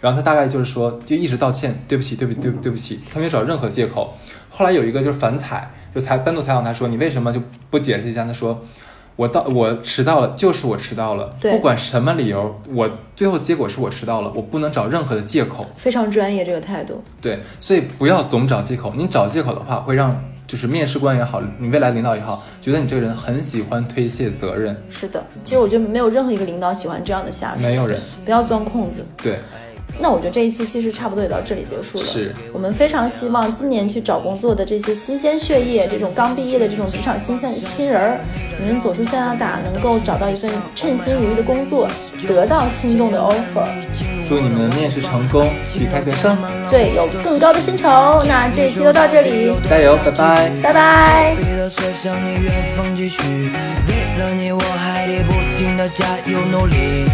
[0.02, 4.16] 然后她大概就是说，就一直道歉，对不起，对不起，对不对不起，她没有找任何借口。
[4.50, 7.40] 后来有一个就是反采，就采单独采访她说：“你为什么就
[7.70, 8.60] 不解释一下？”她说。
[9.16, 15.66] 我到我迟到了，就是我迟到了，对不管什么理由，我最后结果是我迟到了，我不能找任何的借口。
[15.76, 17.02] 非常专业这个态度。
[17.22, 18.92] 对，所以不要总找借口。
[18.96, 24.76] 你找借口的话，会让就是面试官也好，你未来领导也好，觉得你这个人很喜欢推卸责任。
[24.90, 29.06] 是的，其实我觉得没有任何一个领导喜欢这样的下属，没有人不要钻空子。
[29.22, 29.40] 对，
[30.00, 32.06] 那我觉得这一期其实差不多也到这里结束了。
[32.06, 38.20] 是我们非常希望今年去找工作的这些新鲜血液，这种刚毕业的这种职场新鲜新人儿，
[38.60, 41.88] 你们走出加拿大，能够找到一份称心如意的工作，
[42.28, 43.68] 得到心动的 offer，
[44.28, 46.36] 祝你们面试成功，旗开得胜，
[46.70, 47.88] 对，有更高的薪酬。
[48.28, 50.52] 那这一期就到这里，加油，拜拜。
[50.64, 51.36] 拜拜。
[51.36, 53.22] 为了射向你远方继续，
[53.88, 57.06] 为了你我还得不停的加油努力。